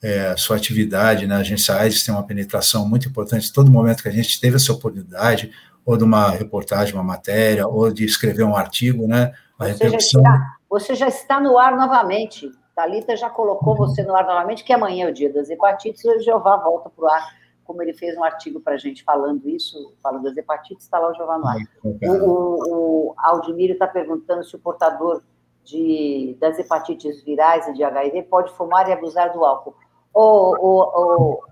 [0.00, 1.34] é, a sua atividade, né?
[1.34, 3.52] A agência AIDS tem uma penetração muito importante.
[3.52, 5.50] Todo momento que a gente teve essa oportunidade,
[5.84, 9.32] ou de uma reportagem, uma matéria, ou de escrever um artigo, né?
[9.58, 10.22] A você, repercussão...
[10.22, 12.48] já está, você já está no ar novamente.
[12.74, 16.08] Talita já colocou você no ar novamente, que amanhã é o dia das hepatites, e
[16.08, 19.48] o Jeová volta para o ar, como ele fez um artigo para a gente falando
[19.48, 21.58] isso, falando das hepatites, está lá o Jeová no ar.
[21.84, 25.22] O, o, o Aldemiro está perguntando se o portador
[25.64, 29.74] de, das hepatites virais e de HIV pode fumar e abusar do álcool.
[30.14, 31.44] Ô, ô,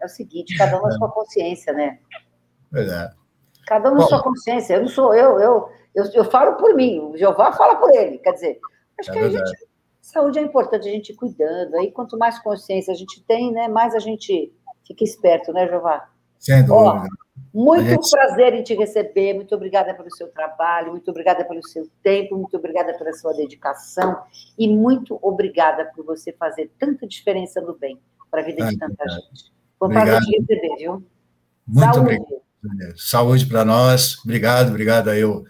[0.00, 1.98] é o seguinte, cada um na sua consciência, né?
[2.70, 3.14] Verdade.
[3.66, 4.74] Cada um na sua consciência.
[4.74, 8.18] Eu não sou eu, eu, eu, eu falo por mim, o Jeová fala por ele.
[8.18, 8.60] Quer dizer,
[9.00, 9.63] acho é que a gente,
[10.04, 11.74] saúde é importante a gente ir cuidando.
[11.76, 14.52] Aí, quanto mais consciência a gente tem, né, mais a gente
[14.86, 16.08] fica esperto, né, Jeová?
[16.38, 16.74] Sem dúvida.
[16.74, 17.06] Ó,
[17.52, 18.10] muito gente...
[18.10, 22.56] prazer em te receber, muito obrigada pelo seu trabalho, muito obrigada pelo seu tempo, muito
[22.56, 24.22] obrigada pela sua dedicação
[24.58, 27.98] e muito obrigada por você fazer tanta diferença no bem
[28.30, 29.52] para a vida Ai, de tanta gente.
[29.78, 31.04] Foi um prazer te receber, viu?
[31.66, 31.98] Muito Saúde.
[32.00, 32.44] obrigado.
[32.96, 34.18] Saúde para nós.
[34.22, 35.44] Obrigado, obrigado aí o,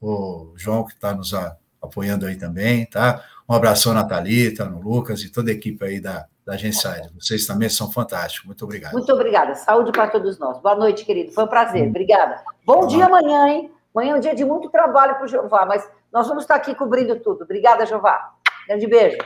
[0.00, 1.32] o João que está nos
[1.80, 3.24] apoiando aí também, tá?
[3.48, 7.46] Um abração na Thalita, no Lucas e toda a equipe aí da, da Agência Vocês
[7.46, 8.46] também são fantásticos.
[8.46, 8.92] Muito obrigado.
[8.92, 9.54] Muito obrigada.
[9.54, 10.60] Saúde para todos nós.
[10.60, 11.32] Boa noite, querido.
[11.32, 11.82] Foi um prazer.
[11.82, 11.88] Hum.
[11.88, 12.42] Obrigada.
[12.66, 13.72] Bom dia amanhã, hein?
[13.94, 16.74] Amanhã é um dia de muito trabalho para o Jeová, mas nós vamos estar aqui
[16.74, 17.44] cobrindo tudo.
[17.44, 18.34] Obrigada, Jeová.
[18.66, 19.18] Grande beijo.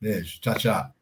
[0.00, 0.40] Beijo.
[0.40, 0.97] Tchau, tchau.